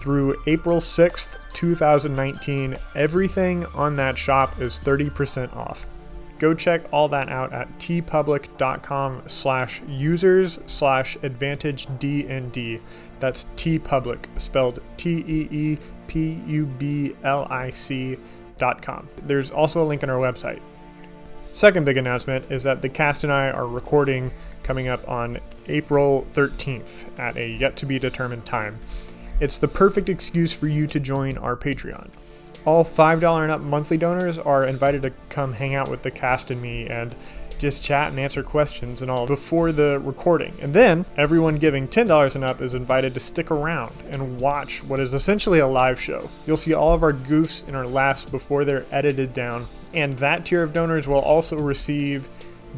through 0.00 0.36
April 0.46 0.78
6th, 0.78 1.36
2019, 1.52 2.76
everything 2.94 3.66
on 3.66 3.96
that 3.96 4.18
shop 4.18 4.60
is 4.60 4.80
30% 4.80 5.54
off. 5.54 5.86
Go 6.38 6.52
check 6.54 6.82
all 6.92 7.08
that 7.08 7.28
out 7.28 7.52
at 7.52 7.68
teepublic.com 7.78 9.22
slash 9.26 9.82
users 9.88 10.58
slash 10.66 11.16
advantage 11.22 11.86
DND. 11.86 12.80
That's 13.20 13.46
tpublic, 13.56 14.26
spelled 14.40 14.80
T-E-E-P-U-B-L-I-C 14.96 15.78
dot 18.58 18.82
com. 18.82 19.08
There's 19.22 19.50
also 19.50 19.82
a 19.82 19.86
link 19.86 20.02
on 20.02 20.10
our 20.10 20.18
website. 20.18 20.60
Second 21.52 21.84
big 21.84 21.96
announcement 21.96 22.50
is 22.50 22.64
that 22.64 22.82
the 22.82 22.88
cast 22.88 23.22
and 23.22 23.32
I 23.32 23.50
are 23.50 23.66
recording 23.66 24.32
coming 24.64 24.88
up 24.88 25.08
on 25.08 25.38
April 25.68 26.26
13th 26.34 27.16
at 27.18 27.36
a 27.36 27.48
yet 27.48 27.76
to 27.76 27.86
be 27.86 27.98
determined 27.98 28.44
time. 28.44 28.80
It's 29.40 29.58
the 29.58 29.68
perfect 29.68 30.08
excuse 30.08 30.52
for 30.52 30.66
you 30.66 30.86
to 30.88 30.98
join 30.98 31.38
our 31.38 31.56
Patreon. 31.56 32.10
All 32.64 32.84
$5 32.84 33.42
and 33.42 33.52
up 33.52 33.60
monthly 33.60 33.98
donors 33.98 34.38
are 34.38 34.64
invited 34.64 35.02
to 35.02 35.12
come 35.28 35.52
hang 35.52 35.74
out 35.74 35.90
with 35.90 36.02
the 36.02 36.10
cast 36.10 36.50
and 36.50 36.62
me 36.62 36.86
and 36.86 37.14
just 37.58 37.84
chat 37.84 38.10
and 38.10 38.18
answer 38.18 38.42
questions 38.42 39.02
and 39.02 39.10
all 39.10 39.26
before 39.26 39.72
the 39.72 40.00
recording. 40.00 40.52
And 40.60 40.74
then 40.74 41.04
everyone 41.16 41.56
giving 41.56 41.86
$10 41.88 42.34
and 42.34 42.44
up 42.44 42.60
is 42.60 42.74
invited 42.74 43.14
to 43.14 43.20
stick 43.20 43.50
around 43.50 43.94
and 44.10 44.40
watch 44.40 44.82
what 44.84 45.00
is 45.00 45.14
essentially 45.14 45.58
a 45.58 45.66
live 45.66 46.00
show. 46.00 46.28
You'll 46.46 46.56
see 46.56 46.74
all 46.74 46.94
of 46.94 47.02
our 47.02 47.12
goofs 47.12 47.66
and 47.66 47.76
our 47.76 47.86
laughs 47.86 48.24
before 48.24 48.64
they're 48.64 48.86
edited 48.90 49.32
down. 49.32 49.66
And 49.92 50.16
that 50.18 50.46
tier 50.46 50.62
of 50.62 50.72
donors 50.72 51.06
will 51.06 51.20
also 51.20 51.56
receive 51.56 52.28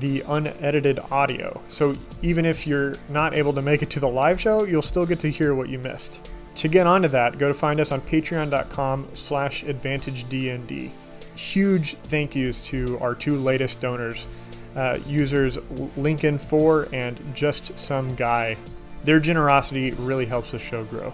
the 0.00 0.22
unedited 0.26 1.00
audio. 1.10 1.60
So 1.68 1.96
even 2.22 2.44
if 2.44 2.66
you're 2.66 2.96
not 3.08 3.34
able 3.34 3.52
to 3.54 3.62
make 3.62 3.82
it 3.82 3.90
to 3.90 4.00
the 4.00 4.08
live 4.08 4.40
show, 4.40 4.64
you'll 4.64 4.82
still 4.82 5.06
get 5.06 5.20
to 5.20 5.30
hear 5.30 5.54
what 5.54 5.68
you 5.68 5.78
missed. 5.78 6.28
To 6.56 6.68
get 6.68 6.86
onto 6.86 7.08
that, 7.08 7.36
go 7.36 7.48
to 7.48 7.54
find 7.54 7.80
us 7.80 7.92
on 7.92 8.00
patreon.com 8.00 9.08
slash 9.12 9.62
advantagednd. 9.64 10.90
Huge 11.34 11.96
thank 12.04 12.34
yous 12.34 12.66
to 12.68 12.98
our 13.00 13.14
two 13.14 13.36
latest 13.36 13.82
donors, 13.82 14.26
uh, 14.74 14.98
users 15.06 15.58
Lincoln4 15.58 16.94
and 16.94 17.20
Just 17.34 17.78
Some 17.78 18.14
Guy. 18.14 18.56
Their 19.04 19.20
generosity 19.20 19.90
really 19.92 20.24
helps 20.24 20.52
the 20.52 20.58
show 20.58 20.84
grow. 20.84 21.12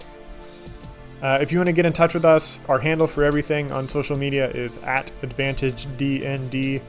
Uh, 1.21 1.39
if 1.41 1.51
you 1.51 1.59
want 1.59 1.67
to 1.67 1.73
get 1.73 1.87
in 1.87 1.93
touch 1.93 2.15
with 2.15 2.25
us, 2.25 2.61
our 2.69 2.79
handle 2.79 3.09
for 3.09 3.25
everything 3.25 3.73
on 3.73 3.89
social 3.89 4.17
media 4.17 4.49
is 4.51 4.77
at 4.79 5.11
AdvantageDND. 5.23 6.81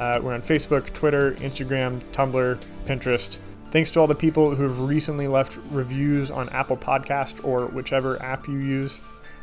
Uh, 0.00 0.20
we're 0.20 0.34
on 0.34 0.42
Facebook, 0.42 0.92
Twitter, 0.94 1.32
Instagram, 1.34 2.00
Tumblr, 2.12 2.60
Pinterest. 2.86 3.38
Thanks 3.70 3.90
to 3.92 4.00
all 4.00 4.06
the 4.06 4.14
people 4.14 4.54
who 4.54 4.62
have 4.64 4.80
recently 4.80 5.28
left 5.28 5.58
reviews 5.70 6.30
on 6.30 6.48
Apple 6.48 6.76
Podcast 6.76 7.44
or 7.44 7.66
whichever 7.66 8.20
app 8.20 8.48
you 8.48 8.58
use. 8.58 9.00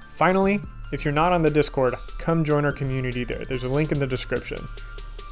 Finally, 0.07 0.59
if 0.91 1.05
you're 1.05 1.13
not 1.13 1.31
on 1.31 1.41
the 1.41 1.49
Discord, 1.49 1.95
come 2.17 2.43
join 2.43 2.65
our 2.65 2.71
community 2.71 3.23
there. 3.23 3.45
There's 3.45 3.63
a 3.63 3.69
link 3.69 3.91
in 3.91 3.99
the 3.99 4.07
description. 4.07 4.67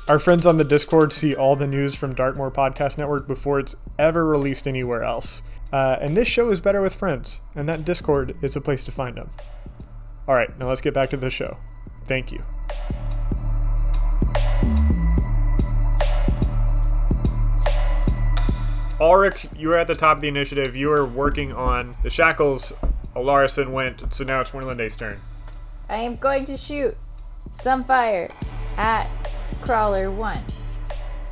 Our 0.08 0.20
friends 0.20 0.46
on 0.46 0.58
the 0.58 0.64
Discord 0.64 1.12
see 1.12 1.36
all 1.36 1.56
the 1.56 1.66
news 1.66 1.96
from 1.96 2.14
Darkmoor 2.14 2.54
Podcast 2.54 2.98
Network 2.98 3.28
before 3.28 3.60
it's 3.60 3.76
ever 3.98 4.26
released 4.26 4.68
anywhere 4.68 5.04
else. 5.04 5.42
Uh, 5.74 5.98
and 6.00 6.16
this 6.16 6.28
show 6.28 6.52
is 6.52 6.62
better 6.62 6.82
with 6.82 6.94
friends, 6.94 7.42
and 7.56 7.68
that 7.68 7.84
Discord 7.84 8.38
is 8.42 8.56
a 8.56 8.62
place 8.62 8.84
to 8.84 8.92
find 8.92 9.18
them. 9.18 9.30
All 10.28 10.36
right, 10.36 10.58
now 10.60 10.70
let's 10.70 10.82
get 10.82 10.94
back 10.94 11.10
to 11.10 11.18
the 11.18 11.30
show. 11.30 11.58
Thank 12.06 12.32
you. 12.32 12.44
Ulrich, 19.00 19.48
you 19.56 19.70
were 19.70 19.78
at 19.78 19.88
the 19.88 19.96
top 19.96 20.18
of 20.18 20.22
the 20.22 20.28
initiative. 20.28 20.76
You 20.76 20.88
were 20.90 21.06
working 21.06 21.52
on 21.52 21.98
the 22.04 22.10
shackles. 22.10 22.72
Alarison 23.16 23.72
went, 23.72 24.14
so 24.14 24.24
now 24.24 24.42
it's 24.42 24.54
Morlanday's 24.54 24.96
turn. 24.96 25.20
I 25.90 25.98
am 25.98 26.16
going 26.16 26.46
to 26.46 26.58
shoot 26.58 26.98
some 27.52 27.84
fire 27.84 28.32
at 28.78 29.08
Crawler 29.62 30.10
1. 30.12 30.44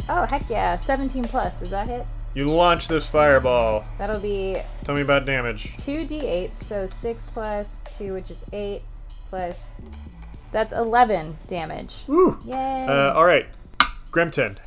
Oh, 0.09 0.25
heck 0.25 0.49
yeah. 0.49 0.75
17 0.75 1.23
plus. 1.25 1.59
Does 1.59 1.69
that 1.69 1.87
hit? 1.87 2.05
You 2.35 2.47
launch 2.47 2.87
this 2.87 3.07
fireball. 3.07 3.85
That'll 3.97 4.19
be 4.19 4.57
Tell 4.83 4.95
me 4.95 5.01
about 5.01 5.25
damage. 5.25 5.73
2d8, 5.73 6.53
so 6.53 6.87
6 6.87 7.27
plus 7.27 7.83
2, 7.97 8.13
which 8.13 8.31
is 8.31 8.43
8, 8.51 8.81
plus. 9.29 9.75
That's 10.51 10.73
11 10.73 11.37
damage. 11.47 12.03
Woo! 12.07 12.39
Yay! 12.45 12.85
Uh, 12.87 13.13
all 13.13 13.25
right, 13.25 13.47
Grimton, 14.11 14.57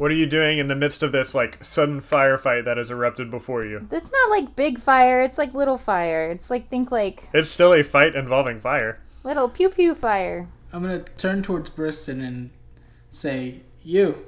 what 0.00 0.10
are 0.10 0.14
you 0.14 0.24
doing 0.24 0.56
in 0.58 0.66
the 0.66 0.74
midst 0.74 1.02
of 1.02 1.12
this 1.12 1.34
like 1.34 1.62
sudden 1.62 2.00
firefight 2.00 2.64
that 2.64 2.78
has 2.78 2.90
erupted 2.90 3.30
before 3.30 3.64
you? 3.66 3.86
It's 3.92 4.10
not 4.10 4.30
like 4.30 4.56
big 4.56 4.78
fire, 4.78 5.20
it's 5.20 5.36
like 5.36 5.52
little 5.52 5.76
fire. 5.76 6.30
It's 6.30 6.48
like, 6.48 6.70
think 6.70 6.90
like 6.90 7.28
It's 7.34 7.50
still 7.50 7.74
a 7.74 7.82
fight 7.82 8.14
involving 8.14 8.60
fire. 8.60 9.00
little 9.24 9.48
pew 9.50 9.68
pew 9.68 9.94
fire. 9.94 10.48
I'm 10.72 10.82
gonna 10.82 11.00
turn 11.00 11.42
towards 11.42 11.68
Briston 11.68 12.22
and 12.26 12.48
say, 13.10 13.60
"You, 13.82 14.20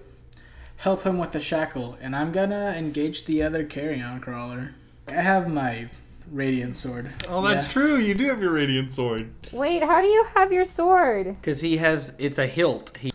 help 0.76 1.04
him 1.04 1.16
with 1.18 1.32
the 1.32 1.40
shackle, 1.40 1.96
and 2.02 2.14
I'm 2.14 2.32
gonna 2.32 2.74
engage 2.76 3.24
the 3.24 3.42
other 3.42 3.64
carrion 3.64 4.20
crawler. 4.20 4.72
I 5.08 5.22
have 5.22 5.50
my 5.50 5.88
radiant 6.30 6.74
sword. 6.76 7.10
Oh, 7.30 7.40
that's 7.46 7.66
Yeah. 7.66 7.72
true. 7.72 7.96
You 7.96 8.14
do 8.14 8.26
have 8.28 8.40
your 8.42 8.52
radiant 8.52 8.90
sword. 8.90 9.30
Wait, 9.52 9.82
how 9.84 10.00
do 10.02 10.08
you 10.08 10.26
have 10.34 10.52
your 10.52 10.64
sword? 10.66 11.36
Because 11.40 11.60
he 11.62 11.76
has, 11.78 12.12
it's 12.18 12.38
a 12.38 12.46
hilt. 12.46 12.96
He, 12.98 13.11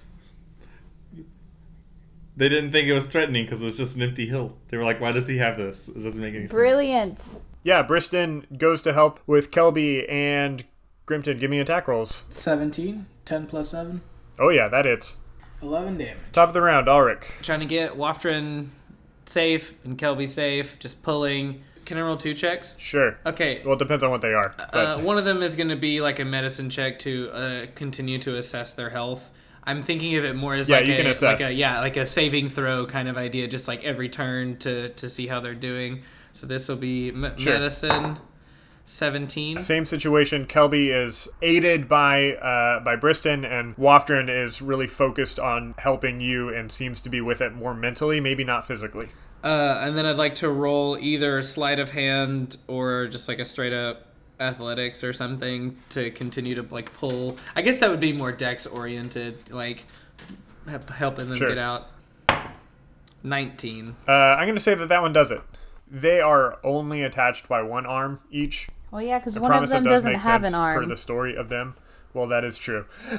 They 2.37 2.47
didn't 2.49 2.71
think 2.71 2.87
it 2.87 2.93
was 2.93 3.05
threatening 3.05 3.43
because 3.45 3.61
it 3.61 3.65
was 3.65 3.77
just 3.77 3.95
an 3.95 4.03
empty 4.03 4.27
hill. 4.27 4.53
They 4.69 4.77
were 4.77 4.83
like, 4.85 5.01
"Why 5.01 5.11
does 5.11 5.27
he 5.27 5.37
have 5.39 5.57
this? 5.57 5.89
It 5.89 6.01
doesn't 6.03 6.21
make 6.21 6.33
any 6.35 6.43
sense." 6.47 6.53
Brilliant. 6.53 7.39
Yeah, 7.63 7.83
Briston 7.83 8.45
goes 8.57 8.81
to 8.83 8.93
help 8.93 9.19
with 9.27 9.51
Kelby 9.51 10.09
and 10.09 10.63
Grimton. 11.07 11.39
Give 11.39 11.49
me 11.51 11.59
attack 11.59 11.87
rolls. 11.87 12.23
17, 12.29 13.07
10 13.25 13.45
plus 13.47 13.69
7, 13.71 14.01
Oh 14.39 14.49
yeah, 14.49 14.67
that 14.69 14.85
hits. 14.85 15.17
11 15.61 15.97
damage. 15.97 16.15
Top 16.31 16.49
of 16.49 16.53
the 16.53 16.61
round, 16.61 16.87
Ulrich. 16.87 17.25
trying 17.41 17.59
to 17.59 17.65
get 17.65 17.93
Waftrin 17.97 18.67
safe 19.25 19.73
and 19.83 19.97
Kelby 19.97 20.27
safe, 20.27 20.77
just 20.79 21.01
pulling. 21.01 21.63
Can 21.85 21.97
I 21.97 22.01
roll 22.01 22.17
two 22.17 22.33
checks? 22.33 22.77
Sure. 22.77 23.17
Okay. 23.25 23.61
Well, 23.65 23.73
it 23.73 23.79
depends 23.79 24.03
on 24.03 24.11
what 24.11 24.21
they 24.21 24.33
are. 24.33 24.53
But 24.57 24.75
Uh, 24.75 24.99
one 24.99 25.17
of 25.17 25.25
them 25.25 25.41
is 25.41 25.55
going 25.55 25.69
to 25.69 25.75
be 25.77 26.01
like 26.01 26.19
a 26.19 26.25
medicine 26.25 26.69
check 26.69 26.99
to 26.99 27.29
uh, 27.31 27.65
continue 27.75 28.19
to 28.19 28.35
assess 28.35 28.73
their 28.73 28.89
health. 28.89 29.31
I'm 29.67 29.83
thinking 29.83 30.15
of 30.15 30.23
it 30.25 30.35
more 30.35 30.55
as 30.55 30.69
Yeah, 30.69 30.77
like 30.77 30.87
a 30.87 31.25
like 31.25 31.41
a 31.41 31.53
yeah 31.53 31.79
like 31.81 31.97
a 31.97 32.05
saving 32.05 32.49
throw 32.49 32.85
kind 32.85 33.07
of 33.07 33.17
idea, 33.17 33.47
just 33.47 33.67
like 33.67 33.83
every 33.83 34.09
turn 34.09 34.57
to 34.59 34.89
to 34.89 35.07
see 35.09 35.27
how 35.27 35.39
they're 35.41 35.53
doing. 35.53 36.01
So 36.31 36.47
this 36.47 36.67
will 36.69 36.77
be 36.77 37.11
me- 37.11 37.29
Sure. 37.37 37.53
medicine, 37.53 38.17
seventeen. 38.85 39.57
same 39.57 39.85
situation. 39.85 40.45
Kelby 40.45 40.89
is 40.89 41.27
aided 41.41 41.87
by 41.87 42.33
uh, 42.33 42.79
by 42.83 42.95
Briston, 42.95 43.43
and 43.45 43.75
Waftren 43.75 44.29
is 44.29 44.61
really 44.61 44.87
focused 44.87 45.39
on 45.39 45.75
helping 45.79 46.19
you 46.19 46.49
and 46.49 46.71
seems 46.71 47.01
to 47.01 47.09
be 47.09 47.21
with 47.21 47.41
it 47.41 47.53
more 47.53 47.73
mentally, 47.73 48.19
maybe 48.19 48.43
not 48.43 48.65
physically. 48.65 49.09
Uh, 49.43 49.79
and 49.83 49.97
then 49.97 50.05
I'd 50.05 50.17
like 50.17 50.35
to 50.35 50.49
roll 50.49 50.97
either 50.99 51.41
sleight 51.41 51.79
of 51.79 51.91
hand 51.91 52.57
or 52.67 53.07
just 53.07 53.27
like 53.27 53.39
a 53.39 53.45
straight 53.45 53.73
up 53.73 54.06
athletics 54.39 55.03
or 55.03 55.13
something 55.13 55.75
to 55.89 56.11
continue 56.11 56.55
to 56.55 56.61
like 56.69 56.93
pull. 56.93 57.37
I 57.55 57.61
guess 57.61 57.79
that 57.79 57.89
would 57.89 57.99
be 57.99 58.13
more 58.13 58.31
dex 58.31 58.65
oriented, 58.67 59.51
like 59.51 59.85
helping 60.67 61.29
them 61.29 61.37
Sure. 61.37 61.47
get 61.47 61.57
out. 61.57 61.87
Nineteen. 63.23 63.95
Uh, 64.07 64.11
I'm 64.11 64.45
going 64.45 64.55
to 64.55 64.61
say 64.61 64.75
that 64.75 64.89
that 64.89 65.01
one 65.01 65.11
does 65.11 65.31
it. 65.31 65.41
They 65.89 66.21
are 66.21 66.59
only 66.63 67.01
attached 67.03 67.47
by 67.47 67.61
one 67.61 67.85
arm 67.85 68.19
each. 68.29 68.67
Well, 68.91 69.01
yeah, 69.01 69.19
because 69.19 69.37
I 69.37 69.41
one 69.41 69.51
of 69.63 69.69
them 69.69 69.83
does 69.83 70.03
doesn't 70.05 70.13
have 70.15 70.43
sense 70.43 70.47
an 70.47 70.53
per 70.53 70.59
arm. 70.59 70.89
the 70.89 70.97
story 70.97 71.35
of 71.35 71.49
them. 71.49 71.75
Well, 72.13 72.27
that 72.27 72.43
is 72.43 72.57
true. 72.57 72.85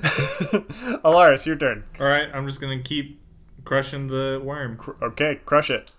Alaris, 1.04 1.46
your 1.46 1.56
turn. 1.56 1.84
All 2.00 2.06
right, 2.06 2.28
I'm 2.32 2.46
just 2.46 2.60
gonna 2.60 2.78
keep 2.80 3.20
crushing 3.64 4.08
the 4.08 4.40
worm. 4.42 4.76
Cr- 4.76 5.02
Okay, 5.02 5.40
crush 5.44 5.70
it. 5.70 5.92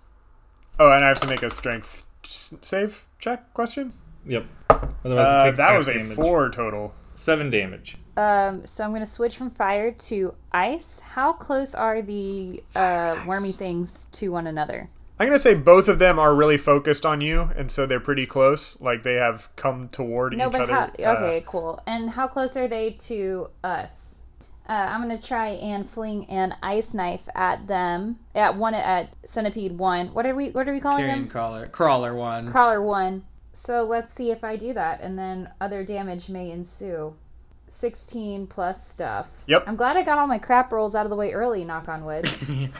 Oh, 0.78 0.90
and 0.92 1.04
I 1.04 1.08
have 1.08 1.20
to 1.20 1.28
make 1.28 1.42
a 1.42 1.50
strength 1.50 2.06
s- 2.24 2.54
save 2.62 3.06
check 3.18 3.52
question. 3.54 3.92
Yep. 4.30 4.46
Otherwise, 5.04 5.26
Uh, 5.26 5.38
it 5.40 5.44
takes 5.44 5.58
that 5.58 5.68
half 5.70 5.78
was 5.78 5.88
a 5.88 5.94
damage. 5.94 6.16
four 6.16 6.48
total. 6.50 6.94
Seven 7.16 7.50
damage. 7.50 7.98
Um, 8.16 8.64
so 8.66 8.82
I'm 8.84 8.92
gonna 8.92 9.04
switch 9.04 9.36
from 9.36 9.50
fire 9.50 9.90
to 9.92 10.34
ice. 10.52 11.00
How 11.00 11.32
close 11.34 11.74
are 11.74 12.00
the 12.00 12.62
uh, 12.74 13.16
wormy 13.26 13.52
things 13.52 14.06
to 14.12 14.30
one 14.32 14.46
another? 14.46 14.88
I'm 15.18 15.26
gonna 15.26 15.38
say 15.38 15.52
both 15.54 15.86
of 15.88 15.98
them 15.98 16.18
are 16.18 16.34
really 16.34 16.56
focused 16.56 17.04
on 17.04 17.20
you, 17.20 17.50
and 17.56 17.70
so 17.70 17.84
they're 17.84 18.00
pretty 18.00 18.24
close. 18.24 18.80
Like 18.80 19.02
they 19.02 19.14
have 19.14 19.54
come 19.56 19.88
toward 19.90 20.34
No, 20.34 20.46
each 20.46 20.52
but 20.52 20.60
other. 20.62 20.72
how? 20.72 20.82
Uh, 20.84 21.16
Okay, 21.16 21.44
cool. 21.46 21.82
And 21.86 22.10
how 22.10 22.26
close 22.26 22.56
are 22.56 22.68
they 22.68 22.92
to 23.08 23.48
us? 23.62 24.22
Uh, 24.66 24.72
I'm 24.72 25.02
gonna 25.02 25.20
try 25.20 25.48
and 25.48 25.86
fling 25.86 26.24
an 26.30 26.54
ice 26.62 26.94
knife 26.94 27.28
at 27.34 27.66
them. 27.66 28.18
At 28.34 28.56
one 28.56 28.72
at 28.72 29.10
centipede 29.24 29.76
one. 29.76 30.14
What 30.14 30.24
are 30.24 30.34
we? 30.34 30.50
What 30.50 30.66
are 30.68 30.72
we 30.72 30.80
calling 30.80 30.98
Carrion 31.04 31.20
them? 31.22 31.28
crawler, 31.28 31.66
crawler 31.66 32.14
one. 32.14 32.50
Crawler 32.50 32.80
one. 32.80 33.24
So 33.52 33.84
let's 33.84 34.12
see 34.12 34.30
if 34.30 34.44
I 34.44 34.56
do 34.56 34.72
that, 34.74 35.00
and 35.00 35.18
then 35.18 35.50
other 35.60 35.84
damage 35.84 36.28
may 36.28 36.50
ensue. 36.50 37.14
16 37.68 38.48
plus 38.48 38.86
stuff. 38.86 39.44
Yep. 39.46 39.64
I'm 39.66 39.76
glad 39.76 39.96
I 39.96 40.02
got 40.02 40.18
all 40.18 40.26
my 40.26 40.38
crap 40.38 40.72
rolls 40.72 40.94
out 40.94 41.06
of 41.06 41.10
the 41.10 41.16
way 41.16 41.32
early. 41.32 41.64
Knock 41.64 41.88
on 41.88 42.04
wood. 42.04 42.28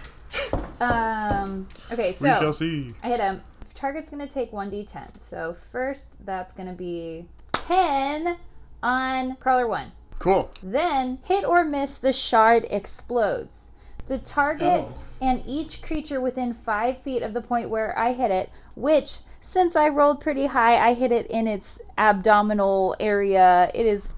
um. 0.80 1.68
Okay, 1.92 2.12
so 2.12 2.28
we 2.28 2.34
shall 2.34 2.52
see. 2.52 2.94
I 3.02 3.08
hit 3.08 3.20
him. 3.20 3.42
Target's 3.74 4.10
gonna 4.10 4.26
take 4.26 4.52
1d10. 4.52 5.18
So 5.18 5.54
first, 5.54 6.14
that's 6.26 6.52
gonna 6.52 6.72
be 6.72 7.26
10 7.52 8.36
on 8.82 9.36
crawler 9.36 9.66
1. 9.66 9.92
Cool. 10.18 10.52
Then, 10.62 11.18
hit 11.24 11.44
or 11.46 11.64
miss, 11.64 11.96
the 11.96 12.12
shard 12.12 12.66
explodes. 12.70 13.70
The 14.10 14.18
target 14.18 14.86
Oh. 14.88 14.92
and 15.22 15.40
each 15.46 15.82
creature 15.82 16.20
within 16.20 16.52
5 16.52 16.98
feet 16.98 17.22
of 17.22 17.32
the 17.32 17.40
point 17.40 17.70
where 17.70 17.96
I 17.96 18.12
hit 18.12 18.32
it, 18.32 18.50
which, 18.74 19.20
since 19.40 19.76
I 19.76 19.88
rolled 19.88 20.18
pretty 20.18 20.46
high, 20.46 20.84
I 20.84 20.94
hit 20.94 21.12
it 21.12 21.28
in 21.28 21.46
its 21.46 21.80
abdominal 21.96 22.96
area. 22.98 23.70
It 23.72 23.86
is 23.86 24.12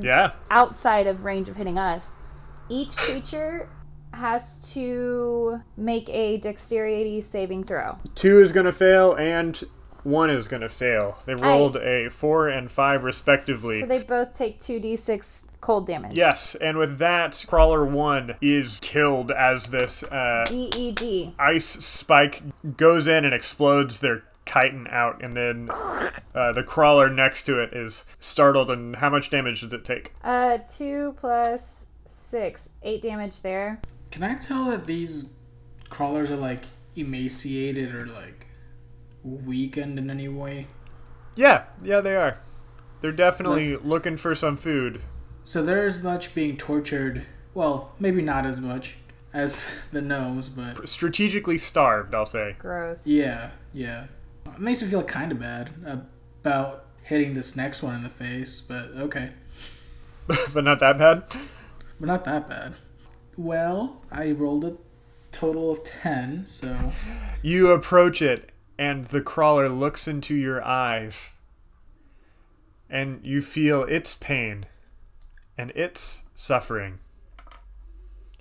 Yeah. 0.00 0.30
outside 0.50 1.06
of 1.06 1.26
range 1.26 1.50
of 1.50 1.56
hitting 1.56 1.78
us. 1.78 2.12
Each 2.70 2.96
creature 2.96 3.68
has 4.14 4.72
to 4.72 5.60
make 5.76 6.08
a 6.08 6.38
dexterity 6.38 7.20
saving 7.20 7.64
throw. 7.64 7.98
Two 8.14 8.40
is 8.40 8.50
going 8.50 8.64
to 8.64 8.72
fail, 8.72 9.12
and 9.12 9.62
one 10.04 10.30
is 10.30 10.48
going 10.48 10.62
to 10.62 10.68
fail. 10.68 11.18
They 11.26 11.34
rolled 11.34 11.76
a 11.76 12.08
four 12.10 12.48
and 12.48 12.70
five 12.70 13.02
respectively. 13.04 13.80
So 13.80 13.86
they 13.86 14.02
both 14.02 14.32
take 14.34 14.58
2d6 14.60 15.46
cold 15.60 15.86
damage. 15.86 16.16
yes, 16.16 16.54
and 16.56 16.76
with 16.76 16.98
that, 16.98 17.42
Crawler 17.48 17.84
1 17.84 18.36
is 18.42 18.78
killed 18.82 19.30
as 19.30 19.70
this 19.70 20.02
uh, 20.04 20.44
EED. 20.50 21.32
ice 21.38 21.64
spike 21.66 22.42
goes 22.76 23.06
in 23.06 23.24
and 23.24 23.32
explodes 23.32 24.00
their 24.00 24.24
chitin 24.46 24.86
out, 24.90 25.22
and 25.24 25.34
then 25.34 25.70
uh, 26.34 26.52
the 26.52 26.62
crawler 26.62 27.08
next 27.08 27.44
to 27.44 27.58
it 27.62 27.72
is 27.72 28.04
startled. 28.20 28.70
And 28.70 28.96
how 28.96 29.08
much 29.08 29.30
damage 29.30 29.62
does 29.62 29.72
it 29.72 29.84
take? 29.86 30.12
Uh, 30.22 30.58
2 30.68 31.14
plus 31.18 31.88
6. 32.04 32.70
8 32.82 33.00
damage 33.02 33.40
there. 33.40 33.80
Can 34.10 34.22
I 34.22 34.34
tell 34.34 34.66
that 34.66 34.84
these 34.86 35.32
crawlers 35.88 36.30
are 36.30 36.36
like 36.36 36.64
emaciated 36.96 37.94
or 37.94 38.06
like 38.06 38.43
weakened 39.24 39.98
in 39.98 40.10
any 40.10 40.28
way? 40.28 40.66
Yeah, 41.34 41.64
yeah, 41.82 42.00
they 42.00 42.14
are. 42.16 42.38
They're 43.00 43.12
definitely 43.12 43.76
looking 43.76 44.16
for 44.16 44.34
some 44.34 44.56
food. 44.56 45.00
So 45.42 45.62
they're 45.62 45.84
as 45.86 46.02
much 46.02 46.34
being 46.34 46.56
tortured. 46.56 47.24
Well, 47.52 47.92
maybe 47.98 48.22
not 48.22 48.46
as 48.46 48.60
much 48.60 48.96
as 49.32 49.84
the 49.92 50.00
gnomes, 50.00 50.48
but 50.50 50.88
Strategically 50.88 51.58
starved, 51.58 52.14
I'll 52.14 52.26
say. 52.26 52.56
Gross. 52.58 53.06
yeah, 53.06 53.50
yeah. 53.72 54.06
It 54.46 54.60
makes 54.60 54.82
me 54.82 54.88
feel 54.88 55.02
kind 55.02 55.32
of 55.32 55.40
bad 55.40 55.70
about 56.42 56.84
hitting 57.02 57.34
this 57.34 57.56
next 57.56 57.82
one 57.82 57.94
in 57.96 58.02
the 58.02 58.08
face, 58.08 58.60
but 58.60 58.90
okay. 58.96 59.30
but 60.54 60.64
not 60.64 60.78
that 60.80 60.96
bad. 60.98 61.24
But 61.98 62.06
not 62.06 62.24
that 62.24 62.48
bad. 62.48 62.74
Well, 63.36 64.00
I 64.12 64.30
rolled 64.32 64.64
a 64.64 64.76
total 65.32 65.72
of 65.72 65.82
10, 65.82 66.44
so 66.46 66.76
You 67.42 67.70
approach 67.72 68.22
it, 68.22 68.50
and 68.78 69.06
the 69.06 69.20
crawler 69.20 69.68
looks 69.68 70.08
into 70.08 70.34
your 70.34 70.64
eyes, 70.64 71.34
and 72.90 73.24
you 73.24 73.40
feel 73.40 73.82
its 73.84 74.14
pain 74.14 74.66
and 75.56 75.70
its 75.72 76.24
suffering. 76.34 76.98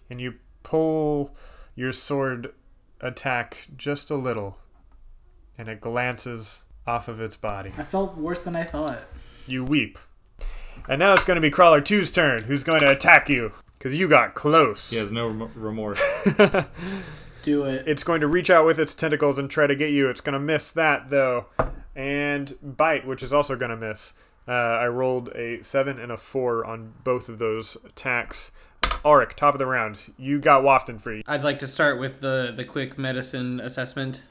And 0.10 0.20
you 0.20 0.36
pull 0.64 1.36
your 1.76 1.92
sword 1.92 2.54
attack 3.02 3.68
just 3.76 4.10
a 4.10 4.16
little, 4.16 4.58
and 5.58 5.68
it 5.68 5.82
glances 5.82 6.66
off 6.86 7.08
of 7.08 7.22
its 7.22 7.36
body. 7.36 7.72
I 7.78 7.84
felt 7.84 8.18
worse 8.18 8.46
than 8.46 8.56
I 8.56 8.64
thought. 8.64 9.04
You 9.48 9.64
weep. 9.64 9.98
And 10.88 11.00
now 11.00 11.14
it's 11.14 11.24
going 11.24 11.36
to 11.36 11.42
be 11.42 11.50
Crawler 11.50 11.82
2's 11.82 12.12
turn, 12.12 12.44
who's 12.44 12.64
going 12.64 12.82
to 12.82 12.92
attack 12.92 13.30
you, 13.30 13.54
because 13.78 13.98
you 13.98 14.08
got 14.08 14.34
close. 14.34 14.90
He 14.90 14.98
has 14.98 15.12
no 15.12 15.28
rem- 15.28 15.52
remorse. 15.56 16.28
Do 17.44 17.66
it. 17.66 17.88
It's 17.88 18.04
going 18.04 18.22
to 18.22 18.28
reach 18.28 18.50
out 18.50 18.66
with 18.66 18.80
its 18.80 18.96
tentacles 18.96 19.38
and 19.38 19.50
try 19.50 19.68
to 19.68 19.76
get 19.76 19.92
you. 19.92 20.10
It's 20.10 20.22
going 20.22 20.34
to 20.34 20.40
miss 20.40 20.72
that, 20.72 21.10
though. 21.10 21.46
And 21.96 22.56
bite, 22.64 23.06
which 23.06 23.22
is 23.22 23.32
also 23.32 23.56
going 23.56 23.70
to 23.70 23.78
miss. 23.78 24.14
Uh, 24.48 24.52
I 24.52 24.88
rolled 24.88 25.30
a 25.36 25.64
7 25.64 26.00
and 26.00 26.12
a 26.12 26.18
4 26.18 26.66
on 26.66 26.94
both 27.04 27.30
of 27.30 27.38
those 27.38 27.78
attacks. 27.86 28.52
Auric, 29.06 29.36
top 29.36 29.54
of 29.56 29.60
the 29.60 29.66
round. 29.66 30.14
You 30.18 30.40
got 30.40 30.64
Wafton 30.64 31.00
free. 31.00 31.24
I'd 31.28 31.44
like 31.44 31.60
to 31.60 31.68
start 31.68 32.00
with 32.00 32.22
the 32.22 32.54
the 32.56 32.64
quick 32.64 32.98
medicine 32.98 33.60
assessment. 33.60 34.24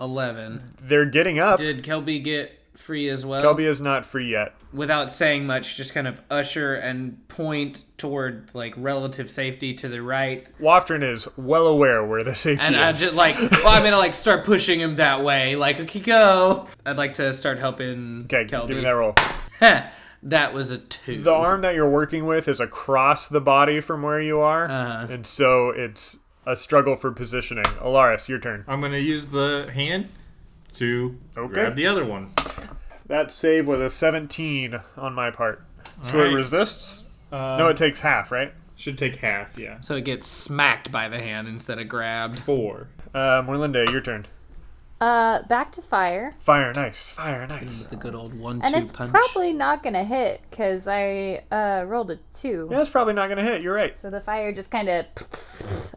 Eleven. 0.00 0.74
They're 0.80 1.06
getting 1.06 1.38
up. 1.38 1.58
Did 1.58 1.82
Kelby 1.82 2.22
get 2.22 2.52
free 2.74 3.08
as 3.08 3.24
well? 3.26 3.42
Kelby 3.42 3.66
is 3.66 3.80
not 3.80 4.04
free 4.06 4.30
yet. 4.30 4.54
Without 4.72 5.10
saying 5.10 5.46
much, 5.46 5.76
just 5.76 5.94
kind 5.94 6.06
of 6.06 6.20
usher 6.30 6.74
and 6.74 7.26
point 7.28 7.84
toward 7.96 8.54
like 8.54 8.74
relative 8.76 9.28
safety 9.30 9.74
to 9.74 9.88
the 9.88 10.00
right, 10.02 10.46
Waftron 10.60 11.02
is 11.02 11.26
well 11.36 11.66
aware 11.66 12.04
where 12.04 12.22
the 12.22 12.34
safety 12.34 12.62
is. 12.64 12.68
and 12.68 12.76
I 12.76 12.90
is. 12.90 13.00
just 13.00 13.14
like, 13.14 13.36
well, 13.50 13.68
I'm 13.68 13.82
gonna 13.82 13.96
like 13.98 14.14
start 14.14 14.44
pushing 14.44 14.78
him 14.80 14.96
that 14.96 15.24
way. 15.24 15.56
Like, 15.56 15.80
okay, 15.80 16.00
go. 16.00 16.68
I'd 16.86 16.98
like 16.98 17.14
to 17.14 17.32
start 17.32 17.58
helping 17.58 18.22
okay, 18.24 18.44
Kelby. 18.44 18.68
give 18.68 18.76
me 18.78 18.82
that 18.84 18.90
roll. 18.90 19.14
that 20.22 20.52
was 20.52 20.70
a 20.70 20.78
two. 20.78 21.22
The 21.22 21.32
arm 21.32 21.62
that 21.62 21.74
you're 21.74 21.88
working 21.90 22.26
with 22.26 22.48
is 22.48 22.60
across 22.60 23.28
the 23.28 23.40
body 23.40 23.80
from 23.80 24.02
where 24.02 24.20
you 24.20 24.38
are, 24.40 24.64
Uh-huh. 24.64 25.06
and 25.12 25.26
so 25.26 25.70
it's 25.70 26.18
a 26.46 26.56
struggle 26.56 26.96
for 26.96 27.10
positioning. 27.12 27.64
Alaris, 27.64 28.28
your 28.28 28.38
turn. 28.38 28.64
I'm 28.68 28.80
gonna 28.80 28.98
use 28.98 29.30
the 29.30 29.70
hand 29.72 30.08
to 30.74 31.16
Okay. 31.36 31.52
grab 31.54 31.74
the 31.76 31.86
other 31.86 32.04
one. 32.04 32.32
That 33.06 33.32
save 33.32 33.66
was 33.66 33.80
a 33.80 33.88
17 33.90 34.78
on 34.96 35.14
my 35.14 35.30
part. 35.30 35.64
So 36.02 36.20
it 36.22 36.32
resists? 36.34 37.04
Uh, 37.32 37.56
No, 37.58 37.68
it 37.68 37.76
takes 37.76 38.00
half, 38.00 38.30
right? 38.30 38.52
should 38.76 38.96
take 38.96 39.16
half. 39.16 39.58
Yeah, 39.58 39.80
so 39.80 39.96
it 39.96 40.04
gets 40.04 40.26
smacked 40.28 40.92
by 40.92 41.08
the 41.08 41.18
hand 41.18 41.48
instead 41.48 41.78
of 41.80 41.88
grabbed. 41.88 42.38
four. 42.38 42.86
Uh, 43.12 43.42
Morlinda, 43.42 43.90
your 43.90 44.00
turn. 44.00 44.24
Uh, 45.00 45.42
back 45.48 45.72
to 45.72 45.82
fire. 45.82 46.32
Fire, 46.38 46.72
nice. 46.76 47.10
Fire, 47.10 47.44
nice. 47.46 47.84
The 47.84 47.96
good 47.96 48.14
old 48.14 48.34
one-two 48.38 48.66
And 48.66 48.76
it's 48.76 48.92
punch. 48.92 49.10
probably 49.10 49.52
not 49.52 49.82
gonna 49.82 50.04
hit 50.04 50.42
because 50.50 50.86
I 50.86 51.42
uh, 51.50 51.84
rolled 51.88 52.10
a 52.12 52.18
2. 52.32 52.68
Yeah, 52.70 52.80
it's 52.80 52.90
probably 52.90 53.14
not 53.14 53.26
going 53.26 53.38
to 53.38 53.44
hit. 53.44 53.62
You're 53.62 53.74
right. 53.74 53.94
So 53.96 54.10
the 54.10 54.20
fire 54.20 54.52
just 54.52 54.70
kind 54.70 54.88
of 54.88 55.06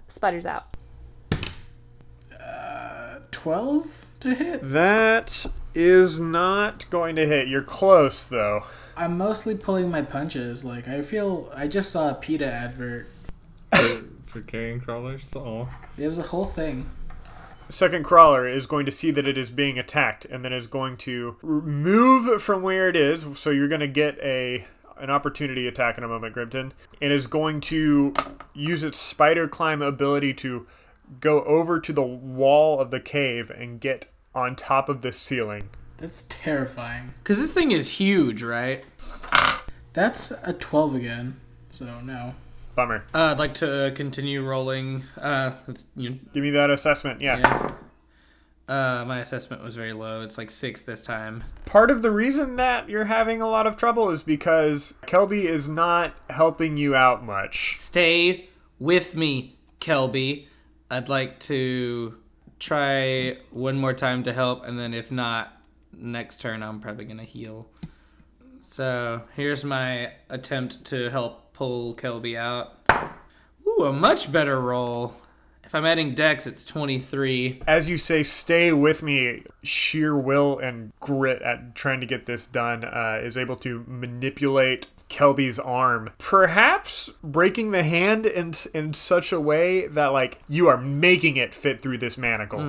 sputters 0.08 0.46
out. 0.48 0.76
Uh, 2.40 3.20
12 3.32 4.06
to 4.22 4.34
hit? 4.34 4.64
That 4.64 5.46
is 5.74 6.20
not 6.20 6.90
going 6.90 7.16
to 7.16 7.26
hit. 7.26 7.48
You're 7.48 7.62
close, 7.62 8.24
though. 8.24 8.64
I'm 8.96 9.18
mostly 9.18 9.56
pulling 9.56 9.90
my 9.90 10.02
punches. 10.02 10.66
Like, 10.66 10.88
I 10.88 11.02
feel. 11.02 11.52
I 11.56 11.68
just 11.68 11.92
saw 11.92 12.10
a 12.10 12.16
PETA 12.16 12.46
advert. 12.46 13.08
for, 13.74 14.04
for 14.26 14.42
carrion 14.42 14.80
crawlers. 14.80 15.34
Oh, 15.36 15.70
It 15.98 16.08
was 16.08 16.20
a 16.20 16.24
whole 16.24 16.46
thing. 16.46 16.90
Second 17.70 18.04
crawler 18.04 18.48
is 18.48 18.68
going 18.68 18.86
to 18.86 18.92
see 18.92 19.12
that 19.12 19.26
it 19.26 19.38
is 19.38 19.50
being 19.50 19.80
attacked 19.80 20.26
and 20.26 20.44
then 20.44 20.52
is 20.52 20.68
going 20.68 20.98
to 20.98 21.38
move 21.42 22.42
from 22.42 22.62
where 22.62 22.90
it 22.90 22.98
is. 22.98 23.26
So 23.40 23.50
you're 23.50 23.70
going 23.70 23.82
to 23.82 23.88
get 23.88 24.18
a 24.20 24.66
an 24.98 25.10
opportunity 25.10 25.68
attack 25.68 25.98
in 25.98 26.04
a 26.04 26.08
moment, 26.08 26.36
Grimton, 26.36 26.74
and 27.02 27.12
is 27.12 27.26
going 27.26 27.60
to 27.62 28.14
use 28.54 28.84
its 28.84 29.00
spider 29.00 29.48
climb 29.48 29.82
ability 29.82 30.34
to 30.36 30.68
go 31.20 31.42
over 31.44 31.80
to 31.80 31.92
the 31.92 32.04
wall 32.04 32.80
of 32.80 32.92
the 32.92 33.00
cave 33.00 33.50
and 33.50 33.80
get 33.80 34.06
on 34.34 34.56
top 34.56 34.90
of 34.90 35.02
the 35.02 35.12
ceiling. 35.12 35.70
That's 35.98 36.24
terrifying. 36.24 37.14
Because 37.18 37.40
this 37.40 37.54
thing 37.54 37.72
is 37.72 37.90
huge, 37.90 38.42
right? 38.42 38.84
That's 39.94 40.32
a 40.48 40.54
12 40.54 40.96
again. 40.96 41.40
So, 41.70 42.00
no. 42.02 42.34
Bummer. 42.76 43.04
Uh, 43.14 43.32
I'd 43.32 43.40
like 43.40 43.54
to 43.56 43.88
uh, 43.88 43.92
continue 43.92 44.44
rolling. 44.44 45.04
Uh, 45.18 45.56
you 45.96 46.20
Give 46.34 46.44
me 46.44 46.52
that 46.52 46.70
assessment. 46.70 47.22
Yeah. 47.22 47.40
yeah. 47.40 47.72
Uh, 48.68 49.04
my 49.06 49.20
assessment 49.20 49.62
was 49.62 49.76
very 49.76 49.92
low. 49.92 50.22
It's 50.22 50.38
like 50.38 50.50
six 50.50 50.82
this 50.82 51.02
time. 51.02 51.44
Part 51.66 51.92
of 51.92 52.02
the 52.02 52.12
reason 52.12 52.56
that 52.56 52.88
you're 52.88 53.06
having 53.06 53.42
a 53.42 53.50
lot 53.50 53.68
of 53.68 53.76
trouble 53.76 54.10
is 54.12 54.24
because 54.24 54.94
Kelby 55.06 55.44
is 55.44 55.68
not 55.68 56.16
helping 56.30 56.78
you 56.78 56.96
out 56.96 57.24
much. 57.24 57.78
Stay 57.78 58.48
with 58.80 59.16
me, 59.16 59.58
Kelby. 59.82 60.46
I'd 60.90 61.10
like 61.10 61.40
to 61.42 62.18
try 62.62 63.38
one 63.50 63.78
more 63.78 63.94
time 63.94 64.24
to 64.24 64.32
help, 64.32 64.66
and 64.66 64.80
then 64.80 64.94
if 64.94 65.12
not, 65.12 65.58
next 65.92 66.40
turn 66.40 66.64
I'm 66.64 66.80
probably 66.80 67.06
gonna 67.06 67.24
heal. 67.24 67.68
So 68.60 69.24
here's 69.36 69.66
my 69.66 70.14
attempt 70.30 70.86
to 70.86 71.10
help 71.10 71.54
pull 71.54 71.96
Kelby 71.96 72.38
out. 72.38 72.78
Ooh, 73.68 73.86
a 73.86 73.92
much 73.94 74.32
better 74.32 74.62
roll. 74.62 75.16
If 75.64 75.74
I'm 75.74 75.86
adding 75.86 76.14
dex, 76.14 76.46
it's 76.48 76.64
23. 76.64 77.62
As 77.66 77.90
you 77.90 77.98
say, 77.98 78.24
stay 78.24 78.74
with 78.74 79.02
me, 79.02 79.44
sheer 79.64 80.16
will 80.16 80.60
and 80.60 80.92
grit 81.00 81.42
at 81.42 81.76
trying 81.76 82.02
to 82.02 82.06
get 82.06 82.26
this 82.26 82.46
done 82.46 82.84
uh, 82.84 83.22
is 83.24 83.38
able 83.38 83.56
to 83.58 83.84
manipulate 83.88 84.88
Kelby's 85.12 85.60
arm, 85.60 86.12
perhaps 86.18 87.10
breaking 87.22 87.72
the 87.72 87.84
hand 87.84 88.26
in 88.26 88.54
in 88.74 88.94
such 88.94 89.32
a 89.34 89.40
way 89.40 89.86
that 89.88 90.08
like 90.08 90.40
you 90.48 90.68
are 90.70 90.78
making 90.78 91.36
it 91.36 91.54
fit 91.54 91.82
through 91.82 91.98
this 91.98 92.18
manacle. 92.18 92.60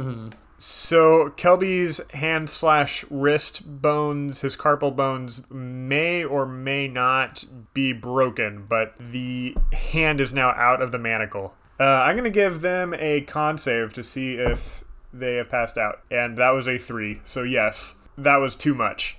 So 0.59 1.31
Kelby's 1.37 2.01
hand 2.15 2.51
slash 2.51 3.05
wrist 3.11 3.81
bones, 3.83 4.41
his 4.43 4.57
carpal 4.57 4.95
bones, 4.95 5.43
may 5.51 6.23
or 6.25 6.45
may 6.47 6.89
not 6.89 7.45
be 7.75 7.93
broken, 7.93 8.67
but 8.69 8.95
the 8.99 9.57
hand 9.73 10.21
is 10.21 10.35
now 10.35 10.51
out 10.51 10.83
of 10.83 10.93
the 10.93 10.99
manacle. 10.99 11.55
Uh, 11.81 11.85
I'm 11.85 12.17
gonna 12.17 12.31
give 12.31 12.61
them 12.61 12.93
a 12.99 13.23
con 13.23 13.57
save 13.59 13.93
to 13.95 14.05
see 14.05 14.35
if 14.35 14.85
they 15.13 15.37
have 15.37 15.49
passed 15.49 15.79
out, 15.79 16.01
and 16.11 16.37
that 16.39 16.51
was 16.51 16.69
a 16.69 16.79
three. 16.79 17.21
So 17.25 17.43
yes, 17.43 17.97
that 18.19 18.37
was 18.37 18.55
too 18.55 18.75
much. 18.75 19.17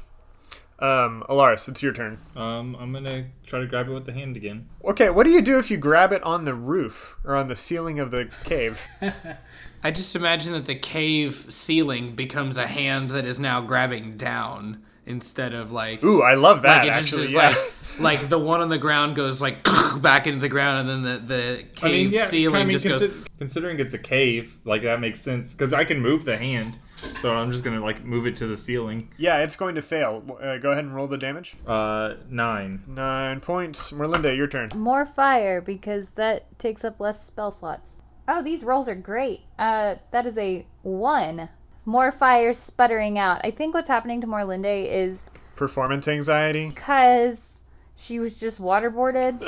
Um, 0.83 1.23
Alaris, 1.29 1.69
it's 1.69 1.81
your 1.81 1.93
turn. 1.93 2.17
um, 2.35 2.75
I'm 2.77 2.91
gonna 2.91 3.27
try 3.45 3.61
to 3.61 3.65
grab 3.67 3.87
it 3.87 3.93
with 3.93 4.05
the 4.05 4.11
hand 4.11 4.35
again. 4.35 4.67
Okay, 4.83 5.09
what 5.09 5.23
do 5.23 5.29
you 5.29 5.41
do 5.41 5.57
if 5.57 5.71
you 5.71 5.77
grab 5.77 6.11
it 6.11 6.21
on 6.23 6.43
the 6.43 6.53
roof 6.53 7.15
or 7.23 7.37
on 7.37 7.47
the 7.47 7.55
ceiling 7.55 7.99
of 7.99 8.11
the 8.11 8.25
cave? 8.43 8.81
I 9.83 9.91
just 9.91 10.13
imagine 10.13 10.51
that 10.51 10.65
the 10.65 10.75
cave 10.75 11.45
ceiling 11.47 12.15
becomes 12.15 12.57
a 12.57 12.67
hand 12.67 13.11
that 13.11 13.25
is 13.25 13.39
now 13.39 13.61
grabbing 13.61 14.17
down 14.17 14.83
instead 15.05 15.53
of 15.53 15.71
like 15.71 16.03
Ooh, 16.03 16.21
I 16.21 16.35
love 16.35 16.63
that. 16.63 16.79
like 16.79 16.87
it 16.89 16.93
just 16.95 17.13
actually, 17.13 17.23
is 17.27 17.33
yeah. 17.33 17.47
like 17.47 17.73
like 17.99 18.29
the 18.29 18.39
one 18.39 18.59
on 18.59 18.67
the 18.69 18.77
ground 18.77 19.15
goes 19.15 19.41
like 19.41 19.65
back 20.01 20.27
into 20.27 20.39
the 20.39 20.49
ground 20.49 20.89
and 20.89 21.05
then 21.05 21.25
the 21.27 21.33
the 21.35 21.63
cave 21.75 21.83
I 21.83 21.87
mean, 21.91 22.09
yeah, 22.11 22.25
ceiling 22.25 22.61
I 22.61 22.65
mean, 22.65 22.71
just 22.71 22.85
consi- 22.85 23.07
goes 23.07 23.25
considering 23.39 23.79
it's 23.79 23.93
a 23.93 23.99
cave, 23.99 24.57
like 24.65 24.81
that 24.83 24.99
makes 24.99 25.21
sense 25.21 25.53
because 25.53 25.71
I 25.71 25.85
can 25.85 25.99
move 26.01 26.25
the 26.25 26.35
hand, 26.35 26.77
so 27.03 27.35
I'm 27.35 27.51
just 27.51 27.63
gonna 27.63 27.79
like 27.81 28.03
move 28.03 28.25
it 28.27 28.35
to 28.37 28.47
the 28.47 28.57
ceiling. 28.57 29.09
yeah, 29.17 29.39
it's 29.39 29.55
going 29.55 29.75
to 29.75 29.81
fail. 29.81 30.23
Uh, 30.41 30.57
go 30.57 30.71
ahead 30.71 30.83
and 30.85 30.95
roll 30.95 31.07
the 31.07 31.17
damage. 31.17 31.55
Uh, 31.67 32.15
nine. 32.29 32.83
Nine 32.87 33.39
points. 33.39 33.91
Merlinda, 33.91 34.35
your 34.35 34.47
turn. 34.47 34.69
More 34.75 35.05
fire 35.05 35.61
because 35.61 36.11
that 36.11 36.57
takes 36.59 36.83
up 36.83 36.99
less 36.99 37.23
spell 37.25 37.51
slots. 37.51 37.97
Oh, 38.27 38.41
these 38.41 38.63
rolls 38.63 38.87
are 38.87 38.95
great. 38.95 39.41
Uh, 39.59 39.95
that 40.11 40.25
is 40.25 40.37
a 40.37 40.65
one. 40.81 41.49
More 41.85 42.11
fire 42.11 42.53
sputtering 42.53 43.19
out. 43.19 43.41
I 43.43 43.51
think 43.51 43.73
what's 43.73 43.89
happening 43.89 44.21
to 44.21 44.27
Morlinde 44.27 44.87
is 44.89 45.29
Performance 45.57 46.07
anxiety. 46.07 46.69
because 46.69 47.61
she 47.97 48.19
was 48.19 48.39
just 48.39 48.61
waterboarded. 48.61 49.39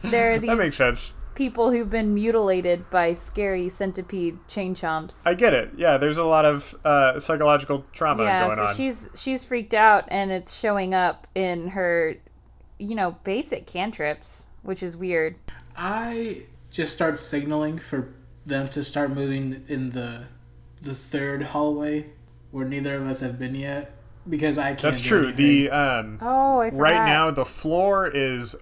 there 0.02 0.34
are 0.34 0.38
these 0.38 0.48
That 0.48 0.56
makes 0.58 0.76
sense. 0.76 1.14
People 1.40 1.70
who've 1.70 1.88
been 1.88 2.12
mutilated 2.12 2.90
by 2.90 3.14
scary 3.14 3.66
centipede 3.70 4.36
chain 4.46 4.74
chomps. 4.74 5.26
I 5.26 5.32
get 5.32 5.54
it. 5.54 5.70
Yeah, 5.74 5.96
there's 5.96 6.18
a 6.18 6.24
lot 6.24 6.44
of 6.44 6.74
uh, 6.84 7.18
psychological 7.18 7.82
trauma 7.94 8.24
yeah, 8.24 8.46
going 8.46 8.58
so 8.58 8.64
on. 8.66 8.74
she's 8.74 9.08
she's 9.14 9.42
freaked 9.42 9.72
out 9.72 10.04
and 10.08 10.30
it's 10.30 10.54
showing 10.54 10.92
up 10.92 11.26
in 11.34 11.68
her, 11.68 12.16
you 12.78 12.94
know, 12.94 13.16
basic 13.24 13.66
cantrips, 13.66 14.50
which 14.64 14.82
is 14.82 14.98
weird. 14.98 15.36
I 15.74 16.42
just 16.70 16.92
start 16.92 17.18
signaling 17.18 17.78
for 17.78 18.12
them 18.44 18.68
to 18.68 18.84
start 18.84 19.10
moving 19.10 19.64
in 19.68 19.88
the 19.88 20.24
the 20.82 20.92
third 20.92 21.40
hallway 21.42 22.10
where 22.50 22.66
neither 22.66 22.96
of 22.96 23.06
us 23.06 23.20
have 23.20 23.38
been 23.38 23.54
yet 23.54 23.96
because 24.28 24.58
I 24.58 24.68
can't. 24.68 24.82
That's 24.82 25.00
do 25.00 25.08
true. 25.08 25.22
anything. 25.28 25.46
The 25.46 25.70
um, 25.70 26.18
Oh, 26.20 26.60
I 26.60 26.68
forgot. 26.68 26.82
right 26.82 27.06
now 27.06 27.30
the 27.30 27.46
floor 27.46 28.10
is 28.14 28.54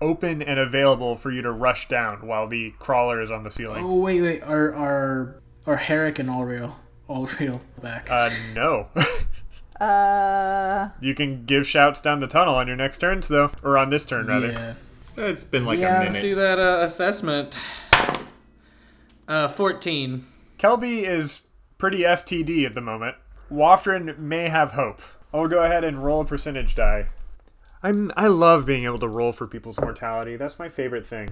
open 0.00 0.40
and 0.42 0.58
available 0.58 1.16
for 1.16 1.30
you 1.30 1.42
to 1.42 1.50
rush 1.52 1.88
down 1.88 2.26
while 2.26 2.46
the 2.48 2.72
crawler 2.78 3.20
is 3.20 3.30
on 3.30 3.44
the 3.44 3.50
ceiling. 3.50 3.84
Oh 3.84 4.00
wait, 4.00 4.20
wait. 4.22 4.42
Are 4.42 4.74
are 4.74 5.40
are 5.66 5.76
Herrick 5.76 6.18
and 6.18 6.28
Allreal 6.28 6.72
Allreal 7.08 7.60
back? 7.82 8.08
Uh, 8.10 8.30
no. 8.54 8.88
Uh, 9.80 10.90
you 11.00 11.14
can 11.14 11.46
give 11.46 11.66
shouts 11.66 12.00
down 12.00 12.18
the 12.18 12.26
tunnel 12.26 12.54
on 12.54 12.66
your 12.66 12.76
next 12.76 12.98
turns 12.98 13.28
though, 13.28 13.50
or 13.62 13.78
on 13.78 13.88
this 13.88 14.04
turn 14.04 14.26
rather. 14.26 14.52
yeah. 14.52 14.74
It's 15.16 15.44
been 15.44 15.64
like 15.64 15.78
Yeah, 15.78 16.00
a 16.00 16.00
let's 16.00 16.12
let's 16.12 16.22
do 16.22 16.34
that 16.34 16.58
uh, 16.58 16.80
assessment. 16.82 17.58
Uh, 19.26 19.48
fourteen. 19.48 20.26
Kelby 20.58 21.04
is 21.04 21.42
pretty 21.78 22.00
FTD 22.00 22.66
at 22.66 22.74
the 22.74 22.82
moment. 22.82 23.16
Waftrin 23.50 24.18
may 24.18 24.50
have 24.50 24.72
hope. 24.72 25.00
I'll 25.32 25.48
go 25.48 25.62
ahead 25.62 25.82
and 25.82 26.04
roll 26.04 26.20
a 26.20 26.24
percentage 26.26 26.74
die. 26.74 27.06
I'm 27.82 28.10
I 28.16 28.26
love 28.26 28.66
being 28.66 28.84
able 28.84 28.98
to 28.98 29.08
roll 29.08 29.32
for 29.32 29.46
people's 29.46 29.80
mortality. 29.80 30.36
That's 30.36 30.58
my 30.58 30.68
favorite 30.68 31.06
thing. 31.06 31.30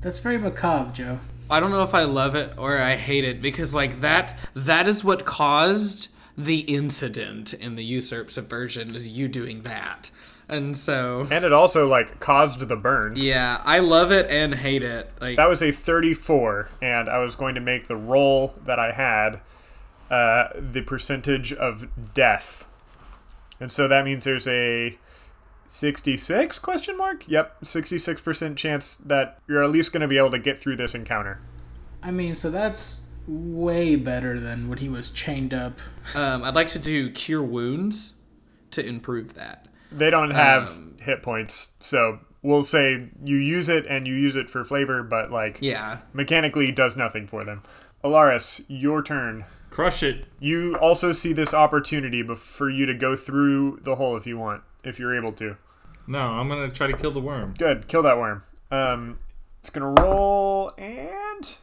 That's 0.00 0.18
very 0.18 0.38
macabre, 0.38 0.92
Joe. 0.92 1.18
I 1.50 1.60
don't 1.60 1.70
know 1.70 1.82
if 1.82 1.94
I 1.94 2.04
love 2.04 2.34
it 2.34 2.52
or 2.58 2.78
I 2.78 2.96
hate 2.96 3.24
it 3.24 3.40
because 3.40 3.74
like 3.74 4.00
that 4.00 4.36
that 4.54 4.86
is 4.86 5.04
what 5.04 5.24
caused 5.24 6.08
the 6.36 6.60
incident 6.60 7.54
in 7.54 7.76
the 7.76 7.84
usurp 7.84 8.30
subversion 8.30 8.94
is 8.94 9.08
you 9.08 9.28
doing 9.28 9.62
that. 9.62 10.10
And 10.48 10.76
so 10.76 11.26
And 11.30 11.44
it 11.44 11.52
also 11.52 11.86
like 11.86 12.18
caused 12.20 12.60
the 12.68 12.76
burn. 12.76 13.14
yeah, 13.16 13.62
I 13.64 13.78
love 13.78 14.10
it 14.12 14.30
and 14.30 14.54
hate 14.54 14.82
it. 14.82 15.10
Like 15.20 15.36
That 15.36 15.48
was 15.48 15.62
a 15.62 15.70
34, 15.72 16.68
and 16.82 17.08
I 17.08 17.18
was 17.18 17.34
going 17.34 17.54
to 17.54 17.60
make 17.62 17.86
the 17.86 17.96
roll 17.96 18.54
that 18.66 18.78
I 18.78 18.92
had 18.92 19.40
uh, 20.10 20.48
the 20.58 20.82
percentage 20.82 21.52
of 21.54 21.86
death, 22.12 22.66
and 23.58 23.72
so 23.72 23.88
that 23.88 24.04
means 24.04 24.24
there's 24.24 24.46
a 24.46 24.98
66 25.66 26.58
question 26.58 26.96
mark. 26.96 27.26
Yep, 27.28 27.64
66 27.64 28.20
percent 28.22 28.56
chance 28.58 28.96
that 28.96 29.38
you're 29.48 29.62
at 29.62 29.70
least 29.70 29.92
going 29.92 30.00
to 30.02 30.08
be 30.08 30.18
able 30.18 30.30
to 30.30 30.38
get 30.38 30.58
through 30.58 30.76
this 30.76 30.94
encounter. 30.94 31.38
I 32.02 32.10
mean, 32.10 32.34
so 32.34 32.50
that's 32.50 33.16
way 33.26 33.96
better 33.96 34.38
than 34.38 34.68
when 34.68 34.78
he 34.78 34.88
was 34.88 35.10
chained 35.10 35.54
up. 35.54 35.78
um, 36.14 36.44
I'd 36.44 36.54
like 36.54 36.68
to 36.68 36.78
do 36.78 37.10
cure 37.10 37.42
wounds 37.42 38.14
to 38.72 38.84
improve 38.84 39.34
that. 39.34 39.66
They 39.90 40.10
don't 40.10 40.30
have 40.32 40.76
Um, 40.76 40.96
hit 41.00 41.22
points, 41.22 41.68
so 41.78 42.18
we'll 42.42 42.64
say 42.64 43.08
you 43.24 43.36
use 43.36 43.68
it 43.68 43.86
and 43.88 44.06
you 44.06 44.14
use 44.14 44.36
it 44.36 44.50
for 44.50 44.64
flavor, 44.64 45.02
but 45.02 45.30
like 45.30 45.58
Yeah. 45.60 45.98
mechanically 46.12 46.70
does 46.72 46.96
nothing 46.96 47.26
for 47.26 47.44
them. 47.44 47.62
Alaris, 48.02 48.62
your 48.68 49.02
turn. 49.02 49.44
Crush 49.70 50.02
it. 50.02 50.26
You 50.38 50.76
also 50.76 51.12
see 51.12 51.32
this 51.32 51.54
opportunity 51.54 52.22
bef- 52.22 52.36
for 52.38 52.68
you 52.68 52.84
to 52.86 52.94
go 52.94 53.16
through 53.16 53.78
the 53.82 53.94
hole 53.96 54.16
if 54.16 54.26
you 54.26 54.36
want, 54.38 54.62
if 54.84 54.98
you're 54.98 55.16
able 55.16 55.32
to. 55.32 55.56
No, 56.06 56.20
I'm 56.20 56.48
gonna 56.48 56.68
try 56.68 56.86
to 56.86 56.96
kill 56.96 57.10
the 57.10 57.20
worm. 57.20 57.54
Good, 57.58 57.88
kill 57.88 58.02
that 58.02 58.18
worm. 58.18 58.44
Um, 58.70 59.18
it's 59.60 59.70
gonna 59.70 59.94
roll, 60.00 60.72
and 60.76 61.56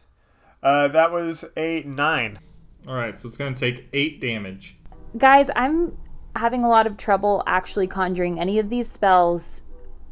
uh, 0.64 0.88
that 0.90 1.12
was 1.12 1.46
a 1.56 1.84
nine. 1.84 2.40
All 2.88 2.96
right, 2.96 3.18
so 3.18 3.28
it's 3.28 3.38
gonna 3.38 3.56
take 3.56 3.88
eight 3.94 4.20
damage. 4.20 4.78
guys, 5.18 5.50
I'm 5.56 5.98
having 6.36 6.64
a 6.64 6.70
lot 6.70 6.88
of 6.88 6.98
trouble 6.98 7.44
actually 7.46 7.88
conjuring 7.88 8.40
any 8.40 8.58
of 8.58 8.70
these 8.70 8.90
spells. 8.90 9.64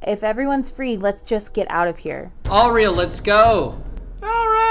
If 0.06 0.24
everyone's 0.24 0.70
free, 0.70 0.96
let's 0.98 1.22
just 1.22 1.54
get 1.54 1.70
out 1.70 1.88
of 1.88 1.98
here. 1.98 2.32
All 2.50 2.72
real, 2.72 2.94
let's 2.94 3.20
go. 3.20 3.82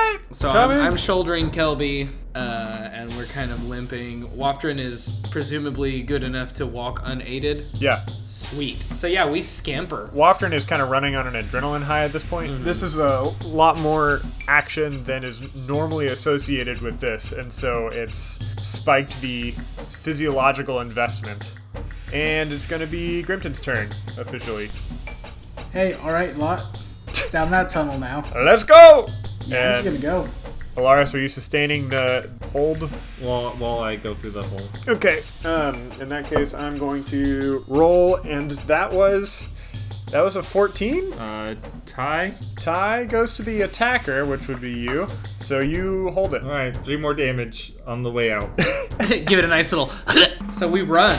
All 0.09 0.15
right. 0.17 0.35
So 0.35 0.49
I'm, 0.49 0.71
I'm 0.71 0.97
shouldering 0.97 1.51
Kelby, 1.51 2.09
uh, 2.35 2.91
and 2.93 3.11
we're 3.17 3.27
kind 3.27 3.51
of 3.51 3.69
limping. 3.69 4.27
Waftrin 4.29 4.79
is 4.79 5.13
presumably 5.31 6.03
good 6.03 6.25
enough 6.25 6.53
to 6.55 6.67
walk 6.67 7.01
unaided. 7.05 7.67
yeah. 7.75 8.05
Sweet. 8.25 8.83
So 8.83 9.07
yeah, 9.07 9.29
we 9.29 9.43
scamper. 9.43 10.11
Waftrin 10.15 10.53
is 10.55 10.65
kind 10.65 10.81
of 10.81 10.89
running 10.89 11.17
on 11.17 11.27
an 11.27 11.35
adrenaline 11.45 11.83
high 11.83 12.05
at 12.05 12.13
this 12.13 12.25
point. 12.25 12.65
This 12.65 12.83
is 12.83 12.97
a 12.97 13.35
lot 13.45 13.77
more 13.79 14.23
action 14.47 15.05
than 15.05 15.25
is 15.25 15.55
normally 15.55 16.07
associated 16.07 16.81
with 16.81 17.01
this, 17.01 17.33
and 17.33 17.53
so 17.53 17.89
it's 17.89 18.39
spiked 18.67 19.21
the 19.21 19.51
physiological 19.77 20.81
investment. 20.81 21.55
And 22.13 22.53
it's 22.53 22.67
going 22.67 22.81
to 22.81 22.87
be 22.87 23.23
Grimton's 23.23 23.61
turn 23.61 23.91
officially. 24.17 24.71
Hey, 25.73 25.93
all 25.95 26.13
right, 26.13 26.35
lot. 26.39 26.65
Down 27.31 27.51
that 27.51 27.69
tunnel 27.69 27.99
now. 27.99 28.25
Let's 28.35 28.65
go! 28.65 29.07
I'm 29.57 29.75
just 29.75 29.85
And 29.87 30.01
gonna 30.03 30.25
go. 30.25 30.29
Alaris, 30.77 31.13
are 31.15 31.19
you 31.19 31.29
sustaining 31.29 31.89
the 31.89 32.31
hold? 32.53 32.83
While 33.21 33.51
while 33.57 33.81
I 33.81 33.97
go 33.97 34.15
through 34.15 34.31
the 34.31 34.45
hole. 34.45 34.69
Okay. 34.87 35.23
Um, 35.45 35.91
in 36.01 36.09
that 36.09 36.27
case, 36.27 36.55
I'm 36.55 36.79
going 36.79 37.05
to 37.07 37.65
roll, 37.67 38.17
and 38.17 38.51
that 38.53 38.93
was 38.93 39.49
that 40.13 40.23
was 40.23 40.37
a 40.37 40.43
14. 40.43 41.13
Uh, 41.15 41.55
tie. 41.85 42.35
Tie 42.57 43.05
goes 43.05 43.33
to 43.33 43.43
the 43.43 43.63
attacker, 43.63 44.25
which 44.25 44.47
would 44.49 44.61
be 44.61 44.71
you. 44.71 45.07
So 45.39 45.59
you 45.59 46.11
hold 46.11 46.33
it. 46.35 46.45
All 46.45 46.51
right, 46.51 46.75
three 46.85 46.97
more 46.97 47.13
damage 47.13 47.73
on 47.87 48.03
the 48.03 48.11
way 48.11 48.33
out. 48.33 48.57
Give 49.09 49.39
it 49.39 49.45
a 49.45 49.49
nice 49.49 49.73
little. 49.73 49.89
so 50.51 50.69
we 50.69 50.83
run. 50.83 51.19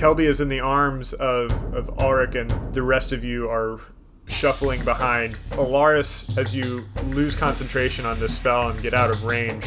Kelby 0.00 0.24
is 0.24 0.40
in 0.40 0.48
the 0.48 0.60
arms 0.60 1.12
of, 1.12 1.74
of 1.74 1.90
Ulrich, 2.00 2.34
and 2.34 2.50
the 2.72 2.82
rest 2.82 3.12
of 3.12 3.22
you 3.22 3.50
are 3.50 3.78
shuffling 4.26 4.82
behind. 4.82 5.34
Alaris, 5.50 6.38
as 6.38 6.56
you 6.56 6.86
lose 7.08 7.36
concentration 7.36 8.06
on 8.06 8.18
this 8.18 8.34
spell 8.34 8.70
and 8.70 8.80
get 8.80 8.94
out 8.94 9.10
of 9.10 9.24
range, 9.24 9.62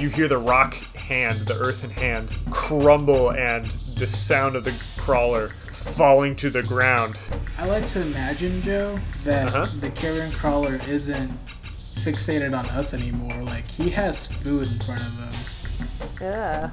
you 0.00 0.08
hear 0.08 0.26
the 0.26 0.38
rock 0.38 0.72
hand, 0.94 1.40
the 1.40 1.54
earthen 1.54 1.90
hand, 1.90 2.30
crumble 2.50 3.32
and 3.32 3.66
the 3.96 4.06
sound 4.06 4.56
of 4.56 4.64
the 4.64 4.72
crawler 4.96 5.50
falling 5.50 6.34
to 6.36 6.48
the 6.48 6.62
ground. 6.62 7.18
I 7.58 7.66
like 7.66 7.84
to 7.88 8.00
imagine, 8.00 8.62
Joe, 8.62 8.98
that 9.24 9.54
Uh-huh. 9.54 9.66
the 9.80 9.90
carrion 9.90 10.32
crawler 10.32 10.80
isn't 10.88 11.30
fixated 11.96 12.58
on 12.58 12.64
us 12.70 12.94
anymore. 12.94 13.42
Like 13.42 13.68
he 13.68 13.90
has 13.90 14.28
food 14.42 14.66
in 14.72 14.78
front 14.78 15.02
of 15.02 15.12
him. 16.20 16.26
Ugh. 16.26 16.70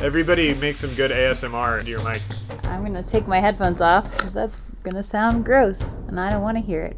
Everybody 0.00 0.54
make 0.54 0.76
some 0.76 0.94
good 0.94 1.10
ASMR 1.10 1.80
into 1.80 1.90
your 1.90 2.04
mic. 2.04 2.22
I'm 2.64 2.84
gonna 2.84 3.02
take 3.02 3.26
my 3.26 3.40
headphones 3.40 3.80
off 3.80 4.12
because 4.12 4.32
that's 4.32 4.56
gonna 4.84 5.02
sound 5.02 5.44
gross 5.44 5.94
and 6.06 6.20
I 6.20 6.30
don't 6.30 6.42
wanna 6.42 6.60
hear 6.60 6.84
it. 6.84 6.96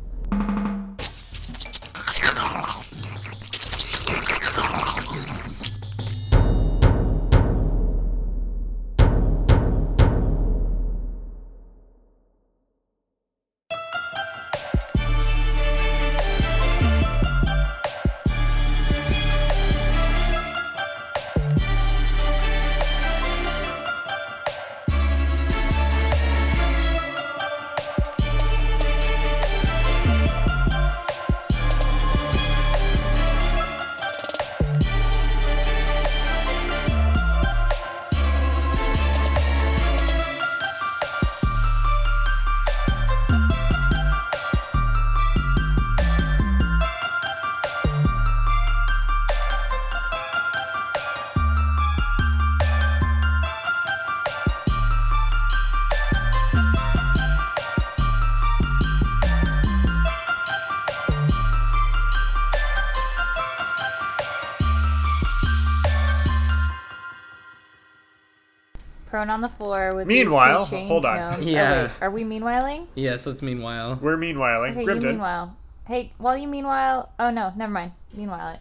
Prone 69.20 69.30
on 69.30 69.40
the 69.42 69.48
floor 69.50 69.94
with 69.94 70.06
Meanwhile, 70.06 70.60
these 70.62 70.70
two 70.70 70.76
hold 70.86 71.04
on. 71.04 71.16
gnomes. 71.16 71.46
Oh, 71.46 71.50
Yeah. 71.50 71.82
wait, 71.82 71.90
are 72.00 72.10
we 72.10 72.24
meanwhiling? 72.24 72.86
Yes, 72.94 73.26
let's 73.26 73.42
meanwhile. 73.42 73.98
We're 74.00 74.16
meanwhiling. 74.16 74.72
Okay, 74.72 74.82
you 74.94 75.00
meanwhile. 75.00 75.56
Hey, 75.86 76.12
while 76.18 76.36
you 76.36 76.48
meanwhile. 76.48 77.12
Oh 77.18 77.30
no, 77.30 77.52
never 77.56 77.72
mind. 77.72 77.92
Meanwhile 78.14 78.54
it. 78.54 78.60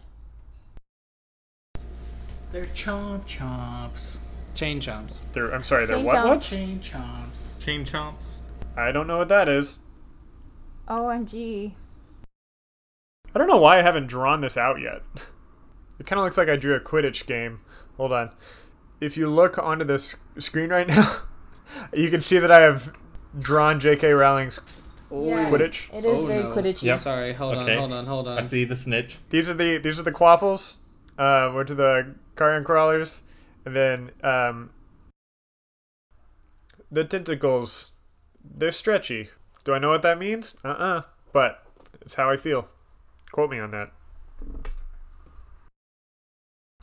They're 2.50 2.66
chomp 2.66 3.24
chomps. 3.26 4.18
Chain 4.54 4.80
chomps. 4.80 5.18
They're- 5.32 5.50
I'm 5.52 5.62
sorry, 5.62 5.86
they're 5.86 5.96
Chain 5.96 6.04
what? 6.06 6.16
chomp. 6.16 6.28
What? 6.28 6.42
Chain 6.42 6.80
chomps. 6.80 7.60
Chain 7.60 7.84
chomps. 7.84 8.40
I 8.76 8.92
don't 8.92 9.06
know 9.06 9.18
what 9.18 9.28
that 9.28 9.48
is. 9.48 9.78
OMG. 10.88 11.72
I 13.32 13.38
don't 13.38 13.46
know 13.48 13.58
why 13.58 13.78
I 13.78 13.82
haven't 13.82 14.08
drawn 14.08 14.40
this 14.42 14.56
out 14.56 14.80
yet. 14.80 15.02
It 16.00 16.06
kind 16.06 16.18
of 16.18 16.24
looks 16.24 16.38
like 16.38 16.48
I 16.48 16.56
drew 16.56 16.74
a 16.74 16.80
Quidditch 16.80 17.26
game. 17.26 17.60
Hold 17.98 18.12
on. 18.12 18.30
If 19.00 19.16
you 19.16 19.28
look 19.28 19.58
onto 19.58 19.84
this 19.84 20.16
screen 20.38 20.70
right 20.70 20.86
now, 20.86 21.22
you 21.92 22.10
can 22.10 22.20
see 22.20 22.38
that 22.38 22.50
I 22.50 22.60
have 22.60 22.92
drawn 23.38 23.80
J.K. 23.80 24.12
Rowling's 24.12 24.60
Yeah, 25.10 25.48
Quidditch. 25.50 25.92
It 25.94 26.04
is 26.04 26.18
Oh, 26.20 26.26
very 26.26 26.42
no. 26.42 26.50
Quidditchy. 26.54 26.82
Yep. 26.82 26.98
Sorry, 26.98 27.32
hold 27.32 27.56
Okay. 27.56 27.72
on, 27.72 27.78
hold 27.78 27.92
on, 27.92 28.06
hold 28.06 28.28
on. 28.28 28.38
I 28.38 28.42
see 28.42 28.64
the 28.64 28.76
snitch. 28.76 29.18
These 29.30 29.48
are 29.48 29.54
the 29.54 29.78
these 29.78 29.98
are 29.98 30.02
the 30.04 30.12
quaffles. 30.12 30.78
Uh, 31.18 31.50
we're 31.54 31.64
to 31.64 31.74
the 31.74 32.14
carrion 32.36 32.64
crawlers, 32.64 33.22
and 33.64 33.74
then 33.76 34.10
um, 34.22 34.70
the 36.90 37.04
tentacles. 37.04 37.92
They're 38.42 38.72
stretchy. 38.72 39.28
Do 39.64 39.74
I 39.74 39.78
know 39.78 39.90
what 39.90 40.02
that 40.02 40.18
means? 40.18 40.54
Uh 40.64 40.68
uh 40.68 41.02
But 41.32 41.62
it's 42.00 42.14
how 42.14 42.30
I 42.30 42.36
feel. 42.38 42.68
Quote 43.32 43.50
me 43.50 43.58
on 43.58 43.70
that. 43.72 43.92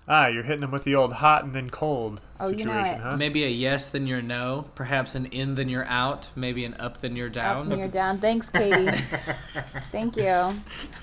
Ah, 0.10 0.28
you're 0.28 0.44
hitting 0.44 0.62
them 0.62 0.72
with 0.72 0.86
the 0.86 0.96
old 0.96 1.12
hot 1.14 1.44
and 1.44 1.54
then 1.54 1.70
cold 1.70 2.22
Oh, 2.40 2.48
you 2.50 2.64
know 2.64 2.72
situation, 2.82 3.02
huh? 3.02 3.18
Maybe 3.18 3.44
a 3.44 3.50
yes, 3.50 3.90
then 3.90 4.06
you're 4.06 4.22
no. 4.22 4.66
Perhaps 4.74 5.16
an 5.16 5.26
in, 5.28 5.56
then 5.56 5.68
you're 5.68 5.84
out. 5.86 6.30
Maybe 6.34 6.64
an 6.64 6.76
up, 6.76 7.02
then 7.02 7.16
you're 7.18 7.28
down. 7.28 7.58
Up 7.58 7.64
down. 7.64 7.72
and 7.74 7.82
you're 7.82 7.90
down. 7.92 8.18
Thanks, 8.20 8.50
Katie. 8.50 8.88
Thank 9.92 10.16
you. 10.16 10.54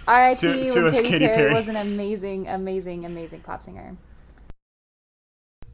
R.I.P. 0.09 0.35
Sue- 0.37 0.65
sue 0.65 0.85
when 0.85 0.91
us, 0.91 0.97
Katy, 0.97 1.09
Katy 1.11 1.27
Perry, 1.27 1.37
Perry. 1.37 1.55
was 1.55 1.69
an 1.69 1.77
amazing, 1.77 2.49
amazing, 2.49 3.05
amazing 3.05 3.41
pop 3.41 3.63
singer. 3.63 3.95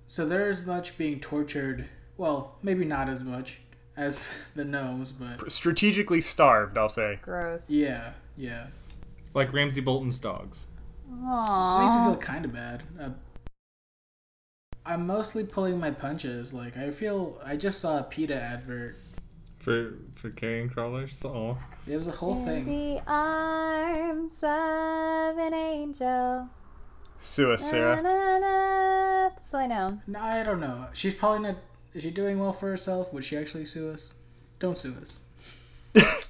So 0.06 0.26
they're 0.26 0.48
as 0.48 0.66
much 0.66 0.98
being 0.98 1.20
tortured. 1.20 1.88
Well, 2.16 2.56
maybe 2.62 2.84
not 2.84 3.08
as 3.08 3.22
much 3.22 3.60
as 3.96 4.44
the 4.56 4.64
gnomes, 4.64 5.12
but 5.12 5.52
Strategically 5.52 6.20
starved, 6.20 6.76
I'll 6.76 6.88
say. 6.88 7.20
Gross. 7.22 7.70
yeah, 7.70 8.14
yeah. 8.36 8.66
Like 9.34 9.52
Ramsay 9.52 9.82
Bolton's 9.82 10.18
dogs. 10.18 10.66
It 11.12 11.80
makes 11.80 11.94
me 11.94 12.04
feel 12.04 12.16
kind 12.16 12.44
of 12.44 12.52
bad. 12.52 12.82
Uh, 13.00 13.11
I'm 14.86 15.06
mostly 15.06 15.44
pulling 15.44 15.78
my 15.80 15.90
punches. 15.90 16.54
Like 16.54 16.76
I 16.76 16.90
feel 16.90 17.40
I 17.44 17.56
just 17.56 17.80
saw 17.80 17.98
a 17.98 18.02
PETA 18.02 18.34
advert. 18.40 18.94
For 19.58 19.94
for 20.14 20.30
carrion 20.30 20.70
crawlers. 20.70 21.22
Oh. 21.24 21.58
It 21.86 21.96
was 21.96 22.08
a 22.08 22.12
whole 22.12 22.36
In 22.38 22.44
thing. 22.44 22.64
the 22.64 23.02
arms 23.06 24.42
of 24.42 25.38
an 25.38 25.52
angel. 25.54 26.48
Sue 27.20 27.50
us, 27.52 27.62
Na, 27.64 27.68
Sarah. 27.68 27.96
na, 28.02 28.38
na. 28.38 29.28
That's 29.30 29.52
all 29.52 29.61
I 29.61 29.66
know. 29.66 29.98
No, 30.06 30.20
I 30.20 30.42
don't 30.42 30.61
know. 30.61 30.86
She's 30.94 31.14
probably 31.14 31.40
not. 31.40 31.56
Is 31.92 32.02
she 32.04 32.11
doing 32.11 32.38
well 32.38 32.52
for 32.52 32.68
herself? 32.68 33.12
Would 33.12 33.24
she 33.24 33.36
actually 33.36 33.64
sue 33.66 33.90
us? 33.90 34.14
Don't 34.58 34.76
sue 34.76 34.94
us. 34.94 35.18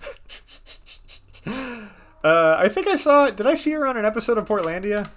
Uh, 2.23 2.57
I 2.59 2.69
think 2.69 2.87
I 2.87 2.97
saw. 2.97 3.31
Did 3.31 3.47
I 3.47 3.55
see 3.55 3.71
her 3.73 3.87
on 3.87 3.97
an 3.97 4.05
episode 4.05 4.37
of 4.39 4.47
Portlandia 4.47 5.11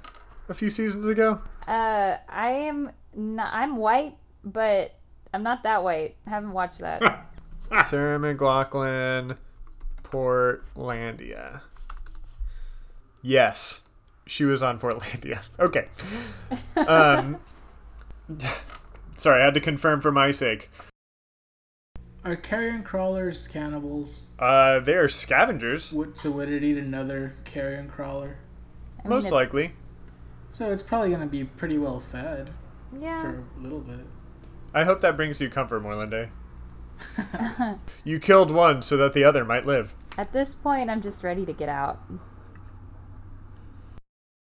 a 0.48 0.54
few 0.54 0.70
seasons 0.70 1.06
ago? 1.06 1.42
Uh, 1.68 2.18
I 2.30 2.50
am. 2.50 2.92
Not, 3.16 3.54
I'm 3.54 3.76
white, 3.76 4.16
but 4.44 4.96
I'm 5.34 5.44
not 5.44 5.64
that 5.64 5.84
white. 5.84 6.16
I 6.26 6.30
haven't 6.30 6.52
watched 6.54 6.80
that. 6.80 7.28
Sarah 7.86 8.20
McLachlan, 8.20 9.38
Portlandia. 10.04 11.62
Yes, 13.22 13.82
she 14.26 14.46
was 14.46 14.62
on 14.64 14.80
Portlandia. 14.80 15.42
Okay. 15.60 15.88
Um, 16.76 17.38
sorry, 19.16 19.42
I 19.42 19.46
had 19.46 19.54
to 19.54 19.60
confirm 19.60 20.02
for 20.02 20.12
my 20.12 20.32
sake. 20.32 20.70
Are 22.26 22.36
carrion 22.38 22.84
crawlers 22.84 23.48
cannibals? 23.48 24.22
Uh, 24.40 24.80
they 24.80 24.94
are 24.94 25.10
scavengers, 25.10 25.92
Would, 25.94 26.16
so 26.18 26.32
would 26.32 26.50
it 26.50 26.64
eat 26.64 26.78
another 26.78 27.34
carrion 27.44 27.90
crawler? 27.90 28.38
I 29.00 29.04
mean, 29.04 29.10
most 29.10 29.26
it's- 29.26 29.34
likely. 29.34 29.74
So 30.50 30.72
it's 30.72 30.84
probably 30.84 31.10
gonna 31.10 31.26
be 31.26 31.44
pretty 31.44 31.78
well 31.80 32.00
fed 32.00 32.52
Yeah. 32.98 33.22
for 33.22 33.44
a 33.58 33.62
little 33.62 33.80
bit. 33.82 34.06
I 34.74 34.84
hope 34.86 35.02
that 35.02 35.16
brings 35.18 35.42
you 35.42 35.50
comfort, 35.50 35.84
Morlande. 35.84 36.30
you 38.04 38.20
killed 38.20 38.52
one 38.52 38.82
so 38.84 38.96
that 38.98 39.14
the 39.14 39.24
other 39.24 39.44
might 39.44 39.66
live. 39.66 39.96
At 40.18 40.32
this 40.32 40.54
point, 40.56 40.90
I'm 40.92 41.02
just 41.02 41.24
ready 41.24 41.46
to 41.46 41.54
get 41.54 41.70
out. 41.70 42.00